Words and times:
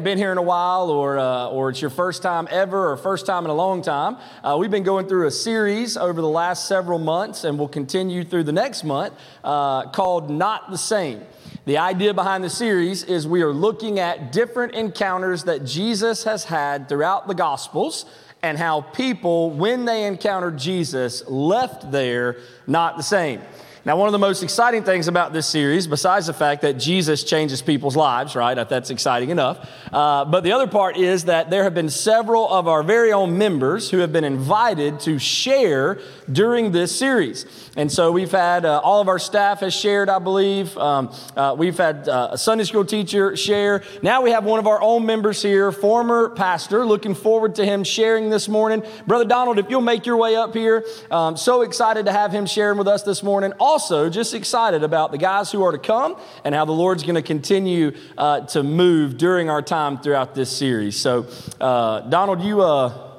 Hadn't 0.00 0.12
been 0.12 0.18
here 0.18 0.32
in 0.32 0.38
a 0.38 0.42
while, 0.42 0.88
or, 0.88 1.18
uh, 1.18 1.48
or 1.48 1.68
it's 1.68 1.82
your 1.82 1.90
first 1.90 2.22
time 2.22 2.48
ever, 2.50 2.90
or 2.90 2.96
first 2.96 3.26
time 3.26 3.44
in 3.44 3.50
a 3.50 3.54
long 3.54 3.82
time, 3.82 4.16
uh, 4.42 4.56
we've 4.58 4.70
been 4.70 4.82
going 4.82 5.06
through 5.06 5.26
a 5.26 5.30
series 5.30 5.98
over 5.98 6.22
the 6.22 6.26
last 6.26 6.66
several 6.66 6.98
months, 6.98 7.44
and 7.44 7.58
we'll 7.58 7.68
continue 7.68 8.24
through 8.24 8.44
the 8.44 8.52
next 8.52 8.82
month 8.82 9.12
uh, 9.44 9.90
called 9.90 10.30
Not 10.30 10.70
the 10.70 10.78
Same. 10.78 11.20
The 11.66 11.76
idea 11.76 12.14
behind 12.14 12.42
the 12.42 12.48
series 12.48 13.02
is 13.02 13.28
we 13.28 13.42
are 13.42 13.52
looking 13.52 13.98
at 13.98 14.32
different 14.32 14.74
encounters 14.74 15.44
that 15.44 15.66
Jesus 15.66 16.24
has 16.24 16.44
had 16.44 16.88
throughout 16.88 17.28
the 17.28 17.34
Gospels 17.34 18.06
and 18.42 18.56
how 18.56 18.80
people, 18.80 19.50
when 19.50 19.84
they 19.84 20.06
encountered 20.06 20.56
Jesus, 20.56 21.28
left 21.28 21.92
there 21.92 22.38
not 22.66 22.96
the 22.96 23.02
same. 23.02 23.42
Now, 23.82 23.96
one 23.96 24.08
of 24.08 24.12
the 24.12 24.18
most 24.18 24.42
exciting 24.42 24.84
things 24.84 25.08
about 25.08 25.32
this 25.32 25.46
series, 25.46 25.86
besides 25.86 26.26
the 26.26 26.34
fact 26.34 26.60
that 26.62 26.74
Jesus 26.74 27.24
changes 27.24 27.62
people's 27.62 27.96
lives, 27.96 28.36
right? 28.36 28.52
That's 28.68 28.90
exciting 28.90 29.30
enough. 29.30 29.66
Uh, 29.90 30.26
but 30.26 30.44
the 30.44 30.52
other 30.52 30.66
part 30.66 30.98
is 30.98 31.24
that 31.24 31.48
there 31.48 31.64
have 31.64 31.72
been 31.72 31.88
several 31.88 32.46
of 32.52 32.68
our 32.68 32.82
very 32.82 33.10
own 33.10 33.38
members 33.38 33.90
who 33.90 33.98
have 33.98 34.12
been 34.12 34.24
invited 34.24 35.00
to 35.00 35.18
share 35.18 35.98
during 36.30 36.72
this 36.72 36.94
series. 36.94 37.46
And 37.74 37.90
so 37.90 38.12
we've 38.12 38.30
had 38.30 38.66
uh, 38.66 38.80
all 38.84 39.00
of 39.00 39.08
our 39.08 39.18
staff 39.18 39.60
has 39.60 39.72
shared, 39.72 40.10
I 40.10 40.18
believe. 40.18 40.76
Um, 40.76 41.14
uh, 41.34 41.54
we've 41.56 41.78
had 41.78 42.06
uh, 42.06 42.30
a 42.32 42.38
Sunday 42.38 42.64
school 42.64 42.84
teacher 42.84 43.34
share. 43.34 43.82
Now 44.02 44.20
we 44.20 44.32
have 44.32 44.44
one 44.44 44.58
of 44.58 44.66
our 44.66 44.82
own 44.82 45.06
members 45.06 45.40
here, 45.40 45.72
former 45.72 46.28
pastor. 46.28 46.84
Looking 46.84 47.14
forward 47.14 47.54
to 47.54 47.64
him 47.64 47.84
sharing 47.84 48.28
this 48.28 48.46
morning. 48.46 48.82
Brother 49.06 49.24
Donald, 49.24 49.58
if 49.58 49.70
you'll 49.70 49.80
make 49.80 50.04
your 50.04 50.18
way 50.18 50.36
up 50.36 50.52
here, 50.52 50.84
um, 51.10 51.38
so 51.38 51.62
excited 51.62 52.04
to 52.04 52.12
have 52.12 52.30
him 52.30 52.44
sharing 52.44 52.76
with 52.76 52.86
us 52.86 53.04
this 53.04 53.22
morning 53.22 53.54
also 53.70 54.10
just 54.10 54.34
excited 54.34 54.82
about 54.82 55.12
the 55.12 55.16
guys 55.16 55.52
who 55.52 55.62
are 55.62 55.70
to 55.70 55.78
come 55.78 56.16
and 56.44 56.56
how 56.56 56.64
the 56.64 56.72
Lord's 56.72 57.04
going 57.04 57.14
to 57.14 57.22
continue 57.22 57.92
uh, 58.18 58.40
to 58.46 58.64
move 58.64 59.16
during 59.16 59.48
our 59.48 59.62
time 59.62 59.96
throughout 59.96 60.34
this 60.34 60.50
series. 60.50 60.96
So, 60.96 61.28
uh, 61.60 62.00
Donald, 62.00 62.42
you 62.42 62.62
uh, 62.62 63.12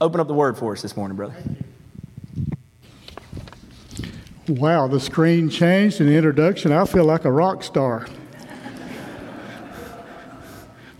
open 0.00 0.20
up 0.20 0.28
the 0.28 0.34
word 0.34 0.56
for 0.56 0.74
us 0.74 0.82
this 0.82 0.96
morning, 0.96 1.16
brother. 1.16 1.34
Wow, 4.46 4.86
the 4.86 5.00
screen 5.00 5.50
changed 5.50 6.00
in 6.00 6.06
the 6.06 6.14
introduction. 6.14 6.70
I 6.70 6.84
feel 6.84 7.04
like 7.04 7.24
a 7.24 7.32
rock 7.32 7.64
star. 7.64 8.06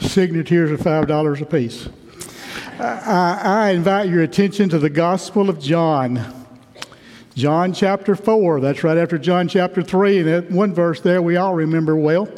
Signatures 0.01 0.73
are 0.73 0.83
$5 0.83 1.41
a 1.41 1.47
piece. 1.47 1.89
I, 2.81 3.39
I 3.45 3.71
invite 3.71 4.09
your 4.09 4.23
attention 4.23 4.69
to 4.71 4.81
the 4.81 4.91
Gospel 4.91 5.49
of 5.49 5.61
John. 5.61 6.42
John 7.35 7.73
chapter 7.73 8.15
4, 8.15 8.61
that's 8.61 8.85
right 8.85 8.99
after 8.99 9.17
John 9.17 9.49
chapter 9.49 9.83
3, 9.83 10.19
and 10.19 10.29
that 10.29 10.51
one 10.51 10.75
verse 10.75 11.01
there 11.01 11.23
we 11.23 11.37
all 11.37 11.55
remember 11.55 11.97
well. 11.97 12.29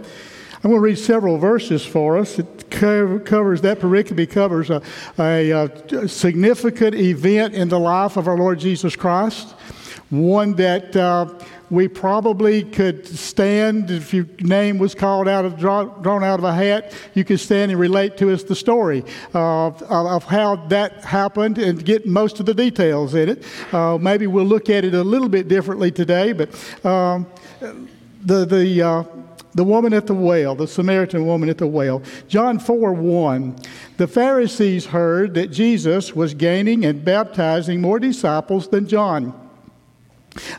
I'm 0.62 0.70
going 0.70 0.76
to 0.76 0.80
read 0.80 0.98
several 0.98 1.36
verses 1.36 1.84
for 1.84 2.16
us. 2.16 2.38
It 2.38 2.70
covers 2.70 3.60
that 3.62 3.80
pericope 3.80 4.30
covers 4.30 4.70
a, 4.70 4.80
a, 5.18 5.50
a, 5.50 6.08
significant 6.08 6.94
event 6.94 7.54
in 7.54 7.68
the 7.68 7.78
life 7.78 8.16
of 8.16 8.28
our 8.28 8.38
Lord 8.38 8.60
Jesus 8.60 8.94
Christ, 8.94 9.50
one 10.10 10.54
that 10.54 10.94
uh, 10.96 11.26
we 11.74 11.88
probably 11.88 12.62
could 12.62 13.06
stand 13.06 13.90
if 13.90 14.14
your 14.14 14.26
name 14.40 14.78
was 14.78 14.94
called 14.94 15.28
out 15.28 15.44
of 15.44 15.58
drawn 15.58 16.24
out 16.24 16.38
of 16.38 16.44
a 16.44 16.54
hat 16.54 16.92
you 17.14 17.24
could 17.24 17.40
stand 17.40 17.70
and 17.70 17.80
relate 17.80 18.16
to 18.16 18.32
us 18.32 18.42
the 18.44 18.54
story 18.54 19.04
of, 19.32 19.82
of 19.82 20.24
how 20.24 20.56
that 20.66 21.04
happened 21.04 21.58
and 21.58 21.84
get 21.84 22.06
most 22.06 22.40
of 22.40 22.46
the 22.46 22.54
details 22.54 23.14
in 23.14 23.28
it 23.28 23.44
uh, 23.72 23.98
maybe 23.98 24.26
we'll 24.26 24.44
look 24.44 24.70
at 24.70 24.84
it 24.84 24.94
a 24.94 25.02
little 25.02 25.28
bit 25.28 25.48
differently 25.48 25.90
today 25.90 26.32
but 26.32 26.48
um, 26.84 27.26
the, 28.24 28.44
the 28.44 28.82
uh, 28.82 29.04
the 29.54 29.64
woman 29.64 29.94
at 29.94 30.08
the 30.08 30.14
well, 30.14 30.56
the 30.56 30.66
Samaritan 30.66 31.26
woman 31.26 31.48
at 31.48 31.58
the 31.58 31.66
well. 31.66 32.02
John 32.26 32.58
4 32.58 32.92
1. 32.92 33.56
The 33.98 34.08
Pharisees 34.08 34.86
heard 34.86 35.34
that 35.34 35.52
Jesus 35.52 36.12
was 36.12 36.34
gaining 36.34 36.84
and 36.84 37.04
baptizing 37.04 37.80
more 37.80 38.00
disciples 38.00 38.68
than 38.68 38.88
John. 38.88 39.43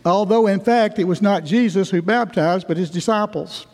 Although, 0.05 0.45
in 0.45 0.59
fact, 0.59 0.99
it 0.99 1.05
was 1.05 1.21
not 1.21 1.43
Jesus 1.43 1.89
who 1.89 2.01
baptized, 2.01 2.67
but 2.67 2.77
his 2.77 2.91
disciples. 2.91 3.65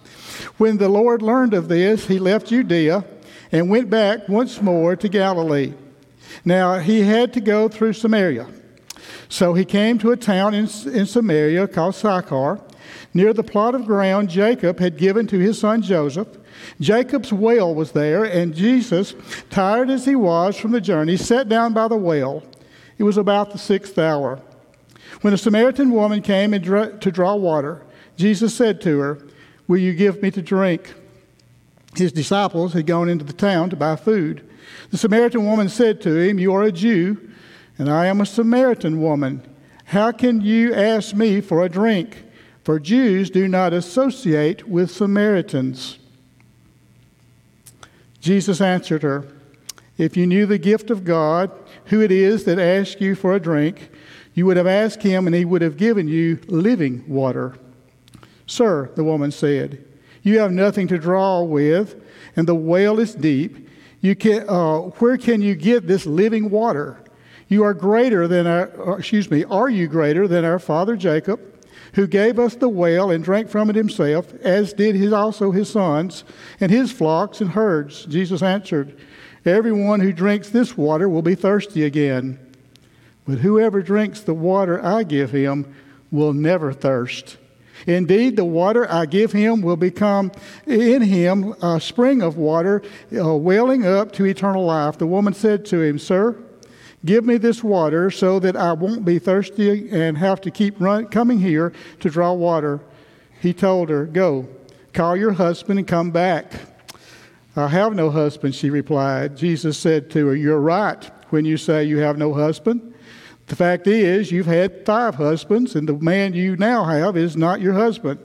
When 0.57 0.77
the 0.77 0.87
Lord 0.87 1.21
learned 1.21 1.53
of 1.53 1.67
this, 1.67 2.07
he 2.07 2.19
left 2.19 2.47
Judea 2.47 3.03
and 3.51 3.69
went 3.69 3.89
back 3.89 4.29
once 4.29 4.61
more 4.61 4.95
to 4.95 5.09
Galilee. 5.09 5.73
Now, 6.45 6.79
he 6.79 7.01
had 7.01 7.33
to 7.33 7.41
go 7.41 7.67
through 7.67 7.93
Samaria. 7.93 8.47
So 9.27 9.53
he 9.53 9.65
came 9.65 9.97
to 9.99 10.11
a 10.11 10.17
town 10.17 10.53
in, 10.53 10.69
in 10.93 11.05
Samaria 11.05 11.67
called 11.67 11.95
Sychar, 11.95 12.61
near 13.13 13.33
the 13.33 13.43
plot 13.43 13.75
of 13.75 13.85
ground 13.85 14.29
Jacob 14.29 14.79
had 14.79 14.97
given 14.97 15.27
to 15.27 15.39
his 15.39 15.59
son 15.59 15.81
Joseph. 15.81 16.27
Jacob's 16.79 17.33
well 17.33 17.75
was 17.75 17.91
there, 17.91 18.23
and 18.23 18.55
Jesus, 18.55 19.15
tired 19.49 19.89
as 19.89 20.05
he 20.05 20.15
was 20.15 20.57
from 20.57 20.71
the 20.71 20.81
journey, 20.81 21.17
sat 21.17 21.49
down 21.49 21.73
by 21.73 21.87
the 21.89 21.97
well. 21.97 22.43
It 22.97 23.03
was 23.03 23.17
about 23.17 23.51
the 23.51 23.57
sixth 23.57 23.97
hour. 23.97 24.41
When 25.21 25.33
a 25.33 25.37
Samaritan 25.37 25.91
woman 25.91 26.21
came 26.21 26.51
to 26.51 27.11
draw 27.11 27.35
water, 27.35 27.83
Jesus 28.17 28.55
said 28.55 28.81
to 28.81 28.99
her, 28.99 29.17
Will 29.67 29.77
you 29.77 29.93
give 29.93 30.21
me 30.21 30.31
to 30.31 30.41
drink? 30.41 30.93
His 31.95 32.11
disciples 32.11 32.73
had 32.73 32.87
gone 32.87 33.09
into 33.09 33.25
the 33.25 33.33
town 33.33 33.69
to 33.69 33.75
buy 33.75 33.95
food. 33.95 34.47
The 34.89 34.97
Samaritan 34.97 35.45
woman 35.45 35.69
said 35.69 36.01
to 36.01 36.17
him, 36.17 36.39
You 36.39 36.53
are 36.53 36.63
a 36.63 36.71
Jew, 36.71 37.29
and 37.77 37.89
I 37.89 38.07
am 38.07 38.21
a 38.21 38.25
Samaritan 38.25 39.01
woman. 39.01 39.43
How 39.85 40.11
can 40.11 40.41
you 40.41 40.73
ask 40.73 41.13
me 41.13 41.41
for 41.41 41.63
a 41.63 41.69
drink? 41.69 42.23
For 42.63 42.79
Jews 42.79 43.29
do 43.29 43.47
not 43.47 43.73
associate 43.73 44.67
with 44.67 44.91
Samaritans. 44.91 45.97
Jesus 48.19 48.61
answered 48.61 49.03
her, 49.03 49.25
If 49.97 50.17
you 50.17 50.25
knew 50.25 50.45
the 50.45 50.57
gift 50.57 50.89
of 50.89 51.03
God, 51.03 51.51
who 51.85 52.01
it 52.01 52.11
is 52.11 52.45
that 52.45 52.59
asks 52.59 53.01
you 53.01 53.15
for 53.15 53.33
a 53.33 53.39
drink, 53.39 53.89
you 54.33 54.45
would 54.45 54.57
have 54.57 54.67
asked 54.67 55.03
him, 55.03 55.27
and 55.27 55.35
he 55.35 55.45
would 55.45 55.61
have 55.61 55.77
given 55.77 56.07
you 56.07 56.39
living 56.47 57.03
water. 57.07 57.55
Sir, 58.45 58.89
the 58.95 59.03
woman 59.03 59.31
said, 59.31 59.83
You 60.23 60.39
have 60.39 60.51
nothing 60.51 60.87
to 60.87 60.97
draw 60.97 61.41
with, 61.41 62.01
and 62.35 62.47
the 62.47 62.55
well 62.55 62.99
is 62.99 63.13
deep. 63.13 63.69
You 63.99 64.15
can, 64.15 64.49
uh, 64.49 64.79
where 64.99 65.17
can 65.17 65.41
you 65.41 65.55
get 65.55 65.87
this 65.87 66.05
living 66.05 66.49
water? 66.49 67.03
You 67.49 67.63
are 67.63 67.73
greater 67.73 68.27
than 68.27 68.47
our, 68.47 68.91
uh, 68.91 68.95
excuse 68.95 69.29
me, 69.29 69.43
are 69.43 69.69
you 69.69 69.87
greater 69.87 70.27
than 70.27 70.45
our 70.45 70.57
father 70.57 70.95
Jacob, 70.95 71.39
who 71.93 72.07
gave 72.07 72.39
us 72.39 72.55
the 72.55 72.69
well 72.69 73.11
and 73.11 73.23
drank 73.23 73.49
from 73.49 73.69
it 73.69 73.75
himself, 73.75 74.33
as 74.35 74.71
did 74.71 74.95
his, 74.95 75.11
also 75.11 75.51
his 75.51 75.69
sons 75.69 76.23
and 76.61 76.71
his 76.71 76.91
flocks 76.91 77.41
and 77.41 77.51
herds? 77.51 78.05
Jesus 78.05 78.41
answered, 78.41 78.97
Everyone 79.45 79.99
who 79.99 80.13
drinks 80.13 80.49
this 80.49 80.77
water 80.77 81.09
will 81.09 81.23
be 81.23 81.35
thirsty 81.35 81.83
again. 81.83 82.39
But 83.25 83.39
whoever 83.39 83.81
drinks 83.81 84.21
the 84.21 84.33
water 84.33 84.83
I 84.83 85.03
give 85.03 85.31
him 85.31 85.73
will 86.11 86.33
never 86.33 86.73
thirst. 86.73 87.37
Indeed, 87.87 88.35
the 88.35 88.45
water 88.45 88.89
I 88.91 89.05
give 89.07 89.31
him 89.31 89.61
will 89.61 89.77
become 89.77 90.31
in 90.67 91.01
him 91.01 91.55
a 91.61 91.79
spring 91.79 92.21
of 92.21 92.37
water 92.37 92.83
uh, 93.15 93.35
welling 93.35 93.85
up 93.85 94.11
to 94.13 94.25
eternal 94.25 94.65
life. 94.65 94.97
The 94.97 95.07
woman 95.07 95.33
said 95.33 95.65
to 95.67 95.81
him, 95.81 95.97
Sir, 95.97 96.37
give 97.03 97.25
me 97.25 97.37
this 97.37 97.63
water 97.63 98.11
so 98.11 98.39
that 98.39 98.55
I 98.55 98.73
won't 98.73 99.05
be 99.05 99.17
thirsty 99.17 99.89
and 99.89 100.17
have 100.19 100.41
to 100.41 100.51
keep 100.51 100.79
run, 100.79 101.07
coming 101.07 101.39
here 101.39 101.73
to 102.01 102.09
draw 102.09 102.33
water. 102.33 102.81
He 103.41 103.53
told 103.53 103.89
her, 103.89 104.05
Go, 104.05 104.47
call 104.93 105.15
your 105.15 105.31
husband 105.31 105.79
and 105.79 105.87
come 105.87 106.11
back. 106.11 106.53
I 107.55 107.67
have 107.67 107.93
no 107.93 108.09
husband, 108.09 108.55
she 108.55 108.69
replied. 108.69 109.35
Jesus 109.35 109.77
said 109.77 110.09
to 110.11 110.27
her, 110.27 110.35
You're 110.35 110.59
right 110.59 111.03
when 111.31 111.43
you 111.43 111.57
say 111.57 111.83
you 111.83 111.97
have 111.97 112.17
no 112.17 112.33
husband. 112.33 112.93
The 113.47 113.55
fact 113.55 113.87
is, 113.87 114.31
you've 114.31 114.45
had 114.45 114.85
five 114.85 115.15
husbands, 115.15 115.75
and 115.75 115.87
the 115.87 115.93
man 115.93 116.33
you 116.33 116.55
now 116.55 116.85
have 116.85 117.17
is 117.17 117.35
not 117.35 117.59
your 117.59 117.73
husband. 117.73 118.19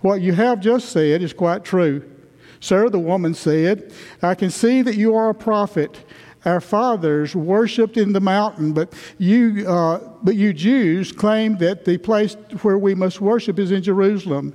What 0.00 0.20
you 0.20 0.32
have 0.34 0.60
just 0.60 0.90
said 0.90 1.22
is 1.22 1.32
quite 1.32 1.64
true. 1.64 2.08
Sir, 2.60 2.88
the 2.88 2.98
woman 2.98 3.34
said, 3.34 3.92
I 4.22 4.34
can 4.34 4.50
see 4.50 4.82
that 4.82 4.94
you 4.94 5.16
are 5.16 5.30
a 5.30 5.34
prophet. 5.34 6.04
Our 6.44 6.60
fathers 6.60 7.34
worshipped 7.34 7.96
in 7.96 8.12
the 8.12 8.20
mountain, 8.20 8.72
but 8.72 8.94
you, 9.18 9.68
uh, 9.68 9.98
but 10.22 10.36
you 10.36 10.52
Jews 10.52 11.10
claim 11.10 11.58
that 11.58 11.84
the 11.84 11.98
place 11.98 12.36
where 12.62 12.78
we 12.78 12.94
must 12.94 13.20
worship 13.20 13.58
is 13.58 13.72
in 13.72 13.82
Jerusalem. 13.82 14.54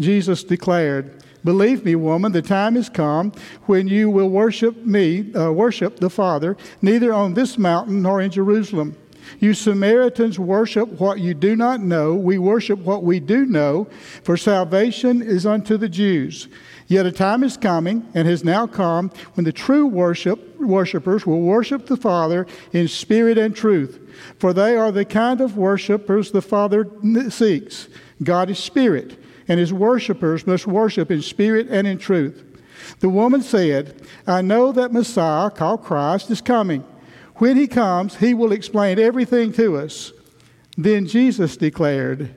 Jesus 0.00 0.42
declared, 0.42 1.22
Believe 1.44 1.84
me, 1.84 1.94
woman, 1.94 2.32
the 2.32 2.42
time 2.42 2.74
has 2.74 2.88
come 2.88 3.32
when 3.66 3.86
you 3.86 4.08
will 4.08 4.30
worship 4.30 4.84
me, 4.84 5.32
uh, 5.34 5.52
worship 5.52 6.00
the 6.00 6.10
Father, 6.10 6.56
neither 6.80 7.12
on 7.12 7.34
this 7.34 7.58
mountain 7.58 8.00
nor 8.02 8.22
in 8.22 8.30
Jerusalem. 8.30 8.96
You 9.40 9.54
Samaritans 9.54 10.38
worship 10.38 11.00
what 11.00 11.20
you 11.20 11.34
do 11.34 11.56
not 11.56 11.80
know. 11.80 12.14
We 12.14 12.38
worship 12.38 12.78
what 12.78 13.02
we 13.02 13.20
do 13.20 13.46
know, 13.46 13.88
for 14.22 14.36
salvation 14.36 15.22
is 15.22 15.46
unto 15.46 15.76
the 15.76 15.88
Jews. 15.88 16.48
Yet 16.86 17.06
a 17.06 17.12
time 17.12 17.42
is 17.42 17.56
coming, 17.56 18.06
and 18.14 18.28
has 18.28 18.44
now 18.44 18.66
come, 18.66 19.10
when 19.34 19.44
the 19.44 19.52
true 19.52 19.86
worship, 19.86 20.60
worshipers 20.60 21.26
will 21.26 21.40
worship 21.40 21.86
the 21.86 21.96
Father 21.96 22.46
in 22.72 22.88
spirit 22.88 23.38
and 23.38 23.56
truth. 23.56 23.98
For 24.38 24.52
they 24.52 24.76
are 24.76 24.92
the 24.92 25.06
kind 25.06 25.40
of 25.40 25.56
worshipers 25.56 26.30
the 26.30 26.42
Father 26.42 26.86
seeks. 27.30 27.88
God 28.22 28.50
is 28.50 28.58
spirit, 28.58 29.18
and 29.48 29.60
his 29.60 29.72
worshipers 29.72 30.46
must 30.46 30.66
worship 30.66 31.10
in 31.10 31.22
spirit 31.22 31.68
and 31.70 31.86
in 31.86 31.98
truth. 31.98 32.44
The 33.00 33.08
woman 33.08 33.42
said, 33.42 34.00
I 34.26 34.42
know 34.42 34.72
that 34.72 34.92
Messiah, 34.92 35.50
called 35.50 35.84
Christ, 35.84 36.30
is 36.30 36.40
coming. 36.40 36.84
When 37.36 37.56
he 37.56 37.66
comes, 37.66 38.16
he 38.16 38.34
will 38.34 38.52
explain 38.52 38.98
everything 38.98 39.52
to 39.54 39.76
us. 39.76 40.12
Then 40.76 41.06
Jesus 41.06 41.56
declared, 41.56 42.34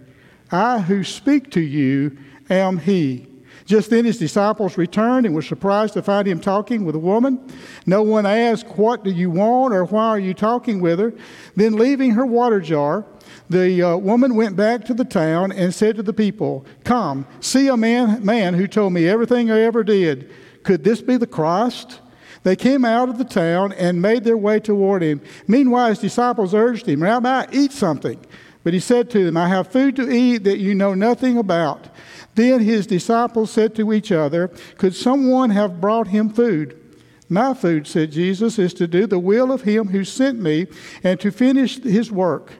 I 0.52 0.80
who 0.80 1.04
speak 1.04 1.52
to 1.52 1.62
you 1.62 2.18
am 2.50 2.80
he. 2.80 3.28
Just 3.68 3.90
then 3.90 4.06
his 4.06 4.18
disciples 4.18 4.78
returned 4.78 5.26
and 5.26 5.36
were 5.36 5.42
surprised 5.42 5.94
to 5.96 6.02
find 6.02 6.26
him 6.26 6.40
talking 6.40 6.86
with 6.86 6.96
a 6.96 7.00
woman. 7.00 7.46
No 7.86 8.02
one 8.02 8.26
asked, 8.26 8.66
What 8.78 9.04
do 9.04 9.12
you 9.12 9.30
want 9.30 9.74
or 9.74 9.84
why 9.84 10.08
are 10.08 10.20
you 10.20 10.34
talking 10.34 10.80
with 10.80 11.00
her? 11.00 11.14
Then, 11.58 11.74
leaving 11.74 12.12
her 12.12 12.26
water 12.26 12.62
jar, 12.62 13.06
the 13.50 13.84
uh, 13.84 13.98
woman 13.98 14.36
went 14.36 14.56
back 14.56 14.86
to 14.86 14.94
the 14.94 15.04
town 15.04 15.52
and 15.52 15.76
said 15.76 15.98
to 15.98 16.04
the 16.04 16.14
people, 16.14 16.66
Come, 16.86 17.28
see 17.42 17.68
a 17.68 17.76
man, 17.76 18.26
man 18.26 18.54
who 18.54 18.68
told 18.68 18.94
me 18.94 19.06
everything 19.06 19.52
I 19.52 19.60
ever 19.60 19.84
did. 19.84 20.32
Could 20.64 20.86
this 20.86 21.02
be 21.02 21.18
the 21.18 21.28
Christ? 21.28 22.00
They 22.44 22.56
came 22.56 22.86
out 22.86 23.10
of 23.10 23.18
the 23.18 23.26
town 23.26 23.74
and 23.74 24.02
made 24.02 24.24
their 24.24 24.38
way 24.38 24.62
toward 24.62 25.04
him. 25.04 25.20
Meanwhile, 25.46 25.90
his 25.90 26.00
disciples 26.00 26.54
urged 26.54 26.88
him, 26.88 27.04
Rabbi, 27.04 27.48
eat 27.52 27.74
something. 27.74 28.26
But 28.64 28.74
he 28.74 28.80
said 28.80 29.10
to 29.12 29.26
them, 29.26 29.38
I 29.38 29.48
have 29.48 29.68
food 29.68 29.96
to 29.96 30.10
eat 30.10 30.44
that 30.44 30.60
you 30.60 30.76
know 30.76 30.94
nothing 30.94 31.38
about. 31.38 31.88
Then 32.36 32.60
his 32.62 32.86
disciples 32.86 33.52
said 33.52 33.76
to 33.76 33.94
each 33.94 34.12
other, 34.12 34.52
Could 34.78 34.96
someone 34.96 35.50
have 35.52 35.82
brought 35.82 36.08
him 36.08 36.30
food? 36.30 36.80
My 37.30 37.54
food, 37.54 37.88
said 37.88 38.12
Jesus, 38.12 38.58
is 38.58 38.74
to 38.76 38.88
do 38.88 39.06
the 39.06 39.20
will 39.20 39.52
of 39.52 39.64
him 39.64 39.88
who 39.90 40.04
sent 40.04 40.40
me 40.40 40.68
and 41.04 41.20
to 41.20 41.32
finish 41.32 41.82
his 41.82 42.12
work. 42.12 42.54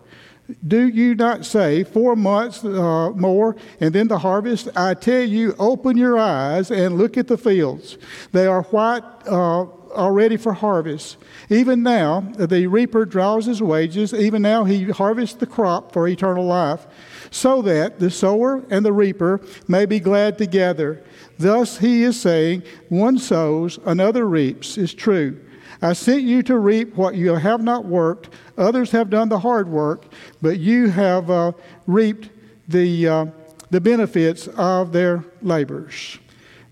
Do 0.66 0.88
you 0.88 1.14
not 1.14 1.46
say, 1.46 1.84
Four 1.84 2.16
months 2.16 2.64
uh, 2.64 3.12
more 3.12 3.56
and 3.80 3.94
then 3.94 4.08
the 4.08 4.20
harvest? 4.20 4.70
I 4.76 4.94
tell 4.94 5.24
you, 5.24 5.56
open 5.60 5.98
your 5.98 6.18
eyes 6.18 6.72
and 6.72 6.98
look 6.98 7.18
at 7.18 7.28
the 7.28 7.38
fields. 7.38 7.98
They 8.32 8.48
are 8.48 8.64
white. 8.64 9.04
Uh, 9.26 9.68
already 9.98 10.38
for 10.38 10.54
harvest. 10.54 11.18
Even 11.50 11.84
now, 11.84 12.22
the 12.38 12.68
reaper 12.68 13.06
draws 13.06 13.46
his 13.46 13.62
wages. 13.62 14.14
Even 14.14 14.42
now, 14.42 14.64
he 14.64 14.86
harvests 14.86 15.36
the 15.36 15.46
crop 15.46 15.92
for 15.92 16.08
eternal 16.08 16.46
life 16.46 16.86
so 17.32 17.62
that 17.64 18.00
the 18.00 18.10
sower 18.10 18.64
and 18.70 18.86
the 18.86 18.94
reaper 18.94 19.42
may 19.68 19.86
be 19.86 20.00
glad 20.00 20.38
together. 20.38 21.04
Thus 21.38 21.78
he 21.80 22.04
is 22.04 22.20
saying, 22.20 22.64
One 22.90 23.18
sows, 23.18 23.80
another 23.86 24.28
reaps, 24.28 24.78
is 24.78 24.94
true. 24.94 25.40
I 25.82 25.94
sent 25.94 26.24
you 26.24 26.42
to 26.44 26.58
reap 26.58 26.96
what 26.96 27.16
you 27.16 27.36
have 27.36 27.62
not 27.62 27.86
worked. 27.86 28.30
Others 28.58 28.92
have 28.92 29.10
done 29.10 29.30
the 29.30 29.40
hard 29.40 29.68
work, 29.68 30.06
but 30.42 30.60
you 30.60 30.90
have 30.90 31.30
uh, 31.30 31.52
reaped 31.86 32.30
the, 32.68 33.08
uh, 33.08 33.26
the 33.70 33.82
benefits 33.82 34.48
of 34.48 34.92
their 34.92 35.24
labors. 35.42 36.18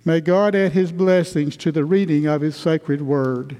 May 0.07 0.21
God 0.21 0.53
add 0.53 0.73
his 0.73 0.91
blessings 0.91 1.57
to 1.57 1.71
the 1.71 1.83
reading 1.83 2.27
of 2.27 2.41
his 2.41 2.55
sacred 2.55 3.01
word. 3.01 3.57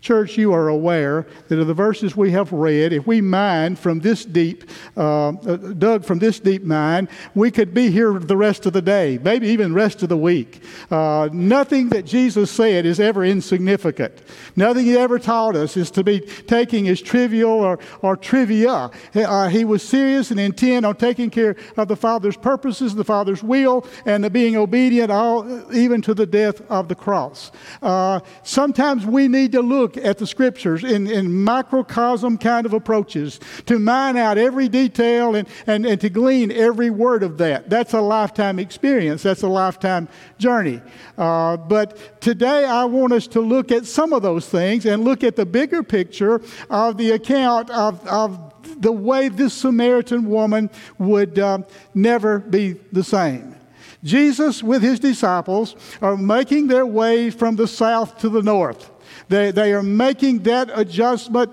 Church, 0.00 0.38
you 0.38 0.54
are 0.54 0.68
aware 0.68 1.26
that 1.48 1.58
of 1.58 1.66
the 1.66 1.74
verses 1.74 2.16
we 2.16 2.30
have 2.30 2.52
read, 2.52 2.94
if 2.94 3.06
we 3.06 3.20
mine 3.20 3.76
from 3.76 4.00
this 4.00 4.24
deep, 4.24 4.64
uh, 4.96 5.28
uh, 5.28 5.56
dug 5.56 6.06
from 6.06 6.18
this 6.18 6.40
deep 6.40 6.62
mine, 6.62 7.06
we 7.34 7.50
could 7.50 7.74
be 7.74 7.90
here 7.90 8.18
the 8.18 8.36
rest 8.36 8.64
of 8.64 8.72
the 8.72 8.80
day, 8.80 9.18
maybe 9.22 9.48
even 9.48 9.74
rest 9.74 10.02
of 10.02 10.08
the 10.08 10.16
week. 10.16 10.62
Uh, 10.90 11.28
nothing 11.34 11.90
that 11.90 12.06
Jesus 12.06 12.50
said 12.50 12.86
is 12.86 12.98
ever 12.98 13.24
insignificant. 13.24 14.22
Nothing 14.56 14.86
he 14.86 14.96
ever 14.96 15.18
taught 15.18 15.54
us 15.54 15.76
is 15.76 15.90
to 15.90 16.02
be 16.02 16.20
taking 16.20 16.88
as 16.88 17.02
trivial 17.02 17.50
or, 17.50 17.78
or 18.00 18.16
trivia. 18.16 18.90
Uh, 19.14 19.48
he 19.48 19.66
was 19.66 19.82
serious 19.82 20.30
and 20.30 20.40
intent 20.40 20.86
on 20.86 20.96
taking 20.96 21.28
care 21.28 21.56
of 21.76 21.88
the 21.88 21.96
Father's 21.96 22.38
purposes, 22.38 22.94
the 22.94 23.04
Father's 23.04 23.42
will, 23.42 23.86
and 24.06 24.32
being 24.32 24.56
obedient 24.56 25.12
all, 25.12 25.74
even 25.74 26.00
to 26.00 26.14
the 26.14 26.26
death 26.26 26.62
of 26.70 26.88
the 26.88 26.94
cross. 26.94 27.52
Uh, 27.82 28.20
sometimes 28.42 29.04
we 29.04 29.28
need 29.28 29.52
to 29.52 29.60
look 29.60 29.89
look 29.96 30.04
at 30.04 30.18
the 30.18 30.26
scriptures 30.26 30.84
in, 30.84 31.06
in 31.08 31.42
microcosm 31.42 32.38
kind 32.38 32.64
of 32.64 32.72
approaches 32.72 33.40
to 33.66 33.78
mine 33.78 34.16
out 34.16 34.38
every 34.38 34.68
detail 34.68 35.34
and, 35.34 35.48
and, 35.66 35.84
and 35.84 36.00
to 36.00 36.08
glean 36.08 36.52
every 36.52 36.90
word 36.90 37.22
of 37.22 37.38
that. 37.38 37.68
That's 37.68 37.92
a 37.92 38.00
lifetime 38.00 38.58
experience, 38.58 39.22
that's 39.22 39.42
a 39.42 39.48
lifetime 39.48 40.08
journey. 40.38 40.80
Uh, 41.18 41.56
but 41.56 42.20
today 42.20 42.64
I 42.64 42.84
want 42.84 43.12
us 43.12 43.26
to 43.28 43.40
look 43.40 43.72
at 43.72 43.84
some 43.84 44.12
of 44.12 44.22
those 44.22 44.48
things 44.48 44.86
and 44.86 45.04
look 45.04 45.24
at 45.24 45.34
the 45.34 45.46
bigger 45.46 45.82
picture 45.82 46.40
of 46.68 46.96
the 46.96 47.10
account 47.12 47.70
of, 47.70 48.06
of 48.06 48.54
the 48.80 48.92
way 48.92 49.28
this 49.28 49.54
Samaritan 49.54 50.26
woman 50.26 50.70
would 50.98 51.38
uh, 51.38 51.58
never 51.94 52.38
be 52.38 52.76
the 52.92 53.02
same. 53.02 53.56
Jesus, 54.02 54.62
with 54.62 54.82
his 54.82 54.98
disciples, 55.00 55.76
are 56.00 56.16
making 56.16 56.68
their 56.68 56.86
way 56.86 57.30
from 57.30 57.56
the 57.56 57.68
south 57.68 58.18
to 58.18 58.28
the 58.28 58.42
north. 58.42 58.90
They, 59.30 59.52
they 59.52 59.72
are 59.72 59.82
making 59.82 60.40
that 60.40 60.70
adjustment 60.74 61.52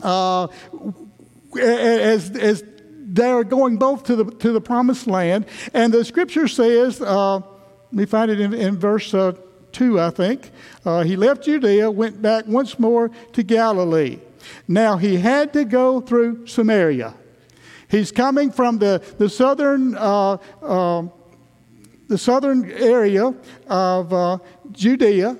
uh, 0.00 0.46
as, 1.60 2.30
as 2.30 2.62
they're 2.68 3.42
going 3.42 3.78
both 3.78 4.04
to 4.04 4.14
the, 4.14 4.24
to 4.36 4.52
the 4.52 4.60
promised 4.60 5.08
land. 5.08 5.46
And 5.74 5.92
the 5.92 6.04
scripture 6.04 6.46
says, 6.46 7.02
uh, 7.02 7.40
we 7.92 8.06
find 8.06 8.30
it 8.30 8.38
in, 8.38 8.54
in 8.54 8.78
verse 8.78 9.12
uh, 9.12 9.32
2, 9.72 9.98
I 9.98 10.10
think. 10.10 10.52
Uh, 10.84 11.02
he 11.02 11.16
left 11.16 11.42
Judea, 11.42 11.90
went 11.90 12.22
back 12.22 12.46
once 12.46 12.78
more 12.78 13.10
to 13.32 13.42
Galilee. 13.42 14.20
Now 14.68 14.98
he 14.98 15.16
had 15.16 15.52
to 15.54 15.64
go 15.64 16.00
through 16.00 16.46
Samaria. 16.46 17.12
He's 17.90 18.12
coming 18.12 18.52
from 18.52 18.78
the, 18.78 19.02
the 19.18 19.28
southern, 19.28 19.96
uh, 19.96 20.36
uh, 20.62 21.08
the 22.06 22.18
southern 22.18 22.70
area 22.70 23.34
of 23.66 24.12
uh, 24.12 24.38
Judea 24.70 25.36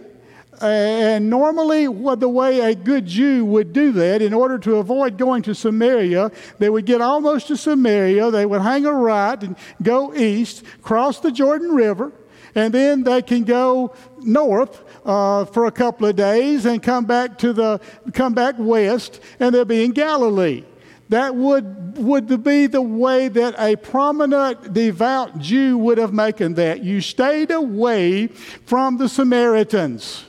and 0.61 1.31
normally, 1.31 1.89
what 1.89 2.21
the 2.21 2.29
way 2.29 2.61
a 2.61 2.75
good 2.75 3.07
Jew 3.07 3.45
would 3.45 3.73
do 3.73 3.93
that, 3.93 4.23
in 4.23 4.35
order 4.35 4.59
to 4.59 4.77
avoid 4.77 5.17
going 5.17 5.43
to 5.43 5.55
Samaria, 5.55 6.33
they 6.59 6.69
would 6.69 6.85
get 6.85 7.01
almost 7.01 7.49
to 7.49 7.57
Samaria, 7.57 8.31
they 8.31 8.45
would 8.45 8.63
hang 8.63 8.85
a 8.85 8.93
right 8.93 9.41
and 9.43 9.57
go 9.83 10.15
east, 10.15 10.65
cross 10.83 11.21
the 11.21 11.31
Jordan 11.31 11.73
River, 11.73 12.13
and 12.55 12.75
then 12.75 13.05
they 13.05 13.23
can 13.23 13.45
go 13.45 13.95
north 14.21 14.83
uh, 15.05 15.45
for 15.45 15.67
a 15.67 15.71
couple 15.71 16.07
of 16.07 16.17
days 16.17 16.67
and 16.67 16.83
come 16.83 17.05
back 17.05 17.39
to 17.39 17.53
the 17.53 17.81
come 18.13 18.35
back 18.35 18.57
west, 18.59 19.21
and 19.39 19.55
they'll 19.55 19.65
be 19.65 19.85
in 19.85 19.93
Galilee. 19.93 20.65
That 21.11 21.35
would, 21.35 21.97
would 21.97 22.45
be 22.45 22.67
the 22.67 22.83
way 22.83 23.29
that 23.29 23.55
a 23.59 23.77
prominent 23.77 24.75
devout 24.75 25.39
Jew 25.39 25.79
would 25.79 25.97
have 25.97 26.13
making 26.13 26.55
that. 26.55 26.85
You 26.85 27.01
stayed 27.01 27.51
away 27.51 28.27
from 28.27 28.99
the 28.99 29.09
Samaritans. 29.09 30.28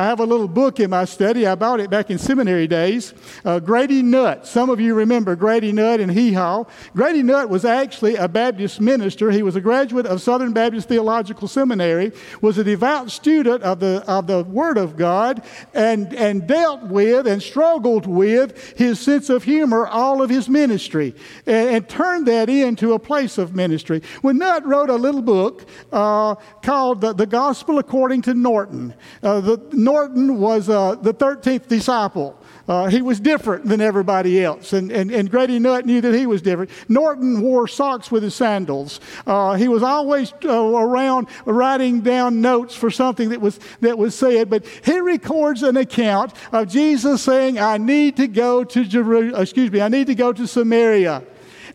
I 0.00 0.04
have 0.04 0.20
a 0.20 0.24
little 0.24 0.48
book 0.48 0.80
in 0.80 0.88
my 0.88 1.04
study. 1.04 1.46
I 1.46 1.54
bought 1.56 1.78
it 1.78 1.90
back 1.90 2.08
in 2.08 2.16
seminary 2.16 2.66
days. 2.66 3.12
Uh, 3.44 3.60
Grady 3.60 4.02
Nutt. 4.02 4.46
Some 4.46 4.70
of 4.70 4.80
you 4.80 4.94
remember 4.94 5.36
Grady 5.36 5.72
Nutt 5.72 6.00
and 6.00 6.10
Hee 6.10 6.32
Haw. 6.32 6.64
Grady 6.94 7.22
Nutt 7.22 7.50
was 7.50 7.66
actually 7.66 8.16
a 8.16 8.26
Baptist 8.26 8.80
minister. 8.80 9.30
He 9.30 9.42
was 9.42 9.56
a 9.56 9.60
graduate 9.60 10.06
of 10.06 10.22
Southern 10.22 10.54
Baptist 10.54 10.88
Theological 10.88 11.48
Seminary, 11.48 12.12
was 12.40 12.56
a 12.56 12.64
devout 12.64 13.10
student 13.10 13.62
of 13.62 13.80
the, 13.80 14.02
of 14.08 14.26
the 14.26 14.42
Word 14.44 14.78
of 14.78 14.96
God, 14.96 15.42
and, 15.74 16.14
and 16.14 16.46
dealt 16.46 16.84
with 16.84 17.26
and 17.26 17.42
struggled 17.42 18.06
with 18.06 18.78
his 18.78 18.98
sense 18.98 19.28
of 19.28 19.44
humor 19.44 19.86
all 19.86 20.22
of 20.22 20.30
his 20.30 20.48
ministry 20.48 21.14
and, 21.44 21.76
and 21.76 21.88
turned 21.90 22.26
that 22.26 22.48
into 22.48 22.94
a 22.94 22.98
place 22.98 23.36
of 23.36 23.54
ministry. 23.54 24.00
When 24.22 24.38
Nutt 24.38 24.64
wrote 24.64 24.88
a 24.88 24.96
little 24.96 25.20
book 25.20 25.68
uh, 25.92 26.36
called 26.62 27.02
the, 27.02 27.12
the, 27.12 27.26
Gospel 27.26 27.78
According 27.78 28.22
to 28.22 28.32
Norton, 28.32 28.94
uh, 29.22 29.42
the, 29.42 29.58
Norton 29.90 30.38
was 30.38 30.68
uh, 30.68 30.94
the 30.94 31.12
13th 31.12 31.66
disciple. 31.66 32.38
Uh, 32.68 32.86
he 32.86 33.02
was 33.02 33.18
different 33.18 33.64
than 33.64 33.80
everybody 33.80 34.44
else, 34.44 34.72
and, 34.72 34.92
and, 34.92 35.10
and 35.10 35.28
Grady 35.28 35.58
Nutt 35.58 35.84
knew 35.84 36.00
that 36.00 36.14
he 36.14 36.26
was 36.26 36.40
different. 36.40 36.70
Norton 36.88 37.40
wore 37.40 37.66
socks 37.66 38.08
with 38.08 38.22
his 38.22 38.32
sandals. 38.32 39.00
Uh, 39.26 39.54
he 39.54 39.66
was 39.66 39.82
always 39.82 40.32
uh, 40.44 40.48
around 40.48 41.26
writing 41.44 42.02
down 42.02 42.40
notes 42.40 42.76
for 42.76 42.88
something 42.88 43.30
that 43.30 43.40
was, 43.40 43.58
that 43.80 43.98
was 43.98 44.14
said, 44.14 44.48
but 44.48 44.64
he 44.84 45.00
records 45.00 45.64
an 45.64 45.76
account 45.76 46.34
of 46.52 46.68
Jesus 46.68 47.22
saying, 47.22 47.58
I 47.58 47.76
need 47.76 48.16
to 48.18 48.28
go 48.28 48.62
to 48.62 48.84
Jerusalem, 48.84 49.42
excuse 49.42 49.72
me, 49.72 49.80
I 49.80 49.88
need 49.88 50.06
to 50.06 50.14
go 50.14 50.32
to 50.32 50.46
Samaria. 50.46 51.24